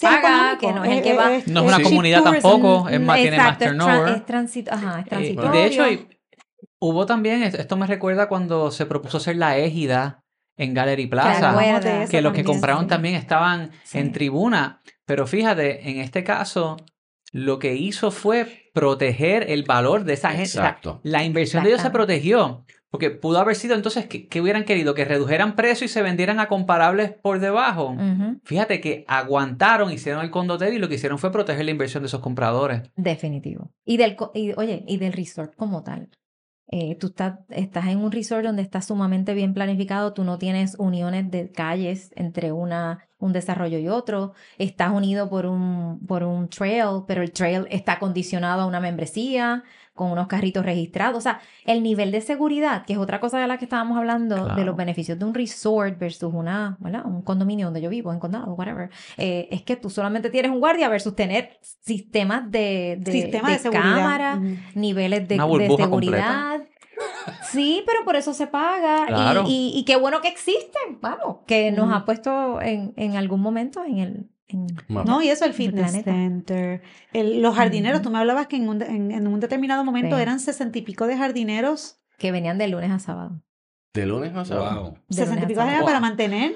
paga, 0.00 0.56
que 0.58 0.72
no 0.72 0.84
es 0.84 0.96
el 0.96 1.02
que 1.02 1.14
va. 1.14 1.28
No 1.46 1.60
es 1.60 1.74
una 1.74 1.82
comunidad 1.82 2.22
tampoco, 2.22 2.88
es 2.88 3.00
más, 3.00 3.18
tiene 3.18 3.36
más 3.36 3.58
turnover. 3.58 4.16
Es, 4.16 4.26
transito, 4.26 4.72
ajá, 4.72 5.00
es 5.00 5.06
eh, 5.06 5.08
transitorio. 5.10 5.50
de 5.52 5.66
hecho, 5.66 5.84
hubo 6.78 7.04
también, 7.04 7.42
esto 7.42 7.76
me 7.76 7.86
recuerda 7.86 8.28
cuando 8.28 8.70
se 8.70 8.86
propuso 8.86 9.18
hacer 9.18 9.36
la 9.36 9.58
égida 9.58 10.24
en 10.56 10.74
Gallery 10.74 11.06
Plaza, 11.06 11.56
que 12.10 12.22
los 12.22 12.32
que 12.32 12.42
compraron 12.42 12.86
también 12.86 13.14
estaban 13.14 13.70
en 13.92 14.12
tribuna, 14.12 14.82
pero 15.04 15.26
fíjate, 15.26 15.90
en 15.90 16.00
este 16.00 16.24
caso, 16.24 16.76
lo 17.32 17.58
que 17.58 17.74
hizo 17.74 18.10
fue 18.10 18.70
proteger 18.72 19.50
el 19.50 19.64
valor 19.64 20.04
de 20.04 20.14
esa 20.14 20.30
gente. 20.30 20.44
Exacto. 20.44 21.00
La, 21.02 21.24
inversión 21.24 21.62
de 21.62 21.70
ellos 21.70 21.82
se 21.82 21.90
protegió. 21.90 22.64
Porque 22.90 23.10
pudo 23.10 23.38
haber 23.38 23.54
sido 23.54 23.74
entonces 23.74 24.06
que, 24.06 24.40
hubieran 24.40 24.64
querido 24.64 24.94
que 24.94 25.04
redujeran 25.04 25.56
precio 25.56 25.84
y 25.84 25.88
se 25.88 26.02
vendieran 26.02 26.40
a 26.40 26.48
comparables 26.48 27.12
por 27.12 27.38
debajo. 27.38 27.94
Fíjate 28.44 28.80
que 28.80 29.04
aguantaron, 29.08 29.92
hicieron 29.92 30.24
el 30.24 30.30
condotel 30.30 30.74
y 30.74 30.78
lo 30.78 30.88
que 30.88 30.94
hicieron 30.94 31.18
fue 31.18 31.30
proteger 31.30 31.64
la 31.64 31.70
inversión 31.70 32.02
de 32.02 32.06
esos 32.06 32.20
compradores. 32.20 32.82
Definitivo. 32.96 33.72
Y 33.84 33.98
del, 33.98 34.16
oye, 34.56 34.84
y 34.86 34.96
del 34.96 35.12
resort 35.12 35.54
como 35.54 35.82
tal. 35.82 36.08
Eh, 36.70 36.96
tú 36.96 37.08
estás, 37.08 37.38
estás 37.48 37.86
en 37.86 37.98
un 37.98 38.12
resort 38.12 38.44
donde 38.44 38.60
está 38.62 38.82
sumamente 38.82 39.32
bien 39.32 39.54
planificado, 39.54 40.12
tú 40.12 40.24
no 40.24 40.38
tienes 40.38 40.74
uniones 40.78 41.30
de 41.30 41.50
calles 41.50 42.10
entre 42.14 42.52
una, 42.52 43.07
un 43.18 43.32
desarrollo 43.32 43.78
y 43.78 43.88
otro, 43.88 44.32
estás 44.58 44.92
unido 44.92 45.28
por 45.28 45.46
un, 45.46 46.00
por 46.06 46.22
un 46.22 46.48
trail, 46.48 47.02
pero 47.06 47.22
el 47.22 47.32
trail 47.32 47.66
está 47.70 47.98
condicionado 47.98 48.62
a 48.62 48.66
una 48.66 48.80
membresía, 48.80 49.64
con 49.98 50.12
unos 50.12 50.28
carritos 50.28 50.64
registrados. 50.64 51.18
O 51.18 51.20
sea, 51.20 51.40
el 51.66 51.82
nivel 51.82 52.12
de 52.12 52.22
seguridad, 52.22 52.86
que 52.86 52.94
es 52.94 52.98
otra 52.98 53.20
cosa 53.20 53.38
de 53.40 53.48
la 53.48 53.58
que 53.58 53.64
estábamos 53.64 53.98
hablando, 53.98 54.54
de 54.54 54.64
los 54.64 54.76
beneficios 54.76 55.18
de 55.18 55.24
un 55.26 55.34
resort 55.34 55.98
versus 55.98 56.32
una, 56.32 56.78
un 57.04 57.20
condominio 57.22 57.66
donde 57.66 57.82
yo 57.82 57.90
vivo, 57.90 58.12
en 58.12 58.20
condado, 58.20 58.54
whatever, 58.54 58.90
eh, 59.18 59.48
es 59.50 59.62
que 59.62 59.76
tú 59.76 59.90
solamente 59.90 60.30
tienes 60.30 60.52
un 60.52 60.60
guardia 60.60 60.88
versus 60.88 61.14
tener 61.16 61.58
sistemas 61.60 62.48
de, 62.50 62.98
de, 63.00 63.70
cámara, 63.70 64.40
niveles 64.74 65.26
de, 65.28 65.36
seguridad. 65.36 66.60
Sí, 67.50 67.82
pero 67.86 68.04
por 68.04 68.16
eso 68.16 68.34
se 68.34 68.46
paga. 68.46 69.44
Y, 69.46 69.72
y, 69.74 69.84
qué 69.84 69.96
bueno 69.96 70.20
que 70.20 70.28
existen, 70.28 71.00
vamos, 71.00 71.38
que 71.46 71.72
nos 71.72 71.92
ha 71.92 72.04
puesto 72.04 72.60
en, 72.60 72.92
en 72.96 73.16
algún 73.16 73.40
momento 73.40 73.84
en 73.84 73.98
el, 73.98 74.30
no, 74.88 75.22
y 75.22 75.28
eso, 75.28 75.44
el 75.44 75.52
fitness 75.52 76.04
center. 76.04 76.82
los 77.12 77.54
jardineros, 77.54 78.00
tú 78.00 78.10
me 78.10 78.18
hablabas 78.18 78.46
que 78.46 78.56
en 78.56 78.68
un, 78.68 78.82
en, 78.82 79.26
un 79.26 79.40
determinado 79.40 79.84
momento 79.84 80.16
eran 80.16 80.40
sesenta 80.40 80.78
y 80.78 80.82
pico 80.82 81.06
de 81.06 81.16
jardineros. 81.16 82.00
Que 82.18 82.32
venían 82.32 82.58
de 82.58 82.68
lunes 82.68 82.90
a 82.90 82.98
sábado. 82.98 83.42
¿De 83.92 84.06
lunes 84.06 84.34
a 84.34 84.44
sábado? 84.44 84.94
Sesenta 85.08 85.44
y 85.44 85.46
pico 85.46 85.64
de 85.64 85.82
para 85.82 86.00
mantener. 86.00 86.54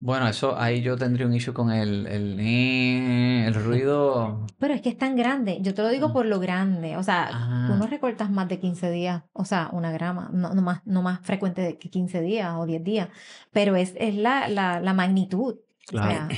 Bueno, 0.00 0.28
eso 0.28 0.56
ahí 0.56 0.80
yo 0.80 0.96
tendría 0.96 1.26
un 1.26 1.34
issue 1.34 1.52
con 1.52 1.72
el, 1.72 2.06
el, 2.06 2.38
el, 2.38 3.54
ruido. 3.64 4.46
Pero 4.58 4.74
es 4.74 4.80
que 4.80 4.90
es 4.90 4.98
tan 4.98 5.16
grande. 5.16 5.58
Yo 5.60 5.74
te 5.74 5.82
lo 5.82 5.88
digo 5.88 6.10
mm. 6.10 6.12
por 6.12 6.26
lo 6.26 6.38
grande. 6.38 6.96
O 6.96 7.02
sea, 7.02 7.28
tú 7.66 7.74
no 7.74 7.84
ah. 7.84 7.88
recortas 7.90 8.30
más 8.30 8.48
de 8.48 8.60
15 8.60 8.90
días. 8.90 9.24
O 9.32 9.44
sea, 9.44 9.70
una 9.72 9.90
grama. 9.90 10.30
No, 10.32 10.54
no, 10.54 10.62
más, 10.62 10.82
no 10.84 11.02
más 11.02 11.20
frecuente 11.22 11.62
de 11.62 11.78
que 11.78 11.90
15 11.90 12.20
días 12.20 12.54
o 12.56 12.66
10 12.66 12.84
días. 12.84 13.08
Pero 13.52 13.74
es, 13.74 13.94
es 13.98 14.14
la, 14.14 14.48
la, 14.48 14.80
la 14.80 14.94
magnitud. 14.94 15.56
Claro. 15.86 16.28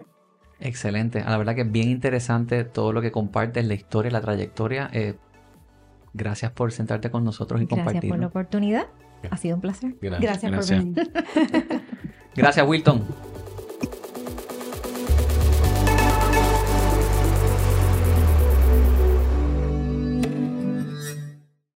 Excelente. 0.60 1.24
La 1.24 1.38
verdad 1.38 1.56
que 1.56 1.62
es 1.62 1.72
bien 1.72 1.90
interesante 1.90 2.63
todo 2.63 2.92
lo 2.92 3.02
que 3.02 3.12
compartes, 3.12 3.63
la 3.66 3.76
historia, 3.76 4.12
la 4.12 4.22
trayectoria. 4.22 4.90
Eh, 4.92 5.16
gracias 6.13 6.52
por 6.52 6.72
sentarte 6.72 7.12
con 7.12 7.24
nosotros 7.24 7.62
y 7.62 7.68
compartir. 7.68 7.94
Gracias 7.94 8.12
por 8.12 8.20
la 8.20 8.28
oportunidad. 8.28 8.88
Ha 9.30 9.38
sido 9.38 9.56
un 9.56 9.62
placer. 9.62 9.96
Gracias, 10.02 10.52
por 10.52 10.68
venir. 10.68 10.96
Gracias, 12.36 12.68
Wilton. 12.68 13.04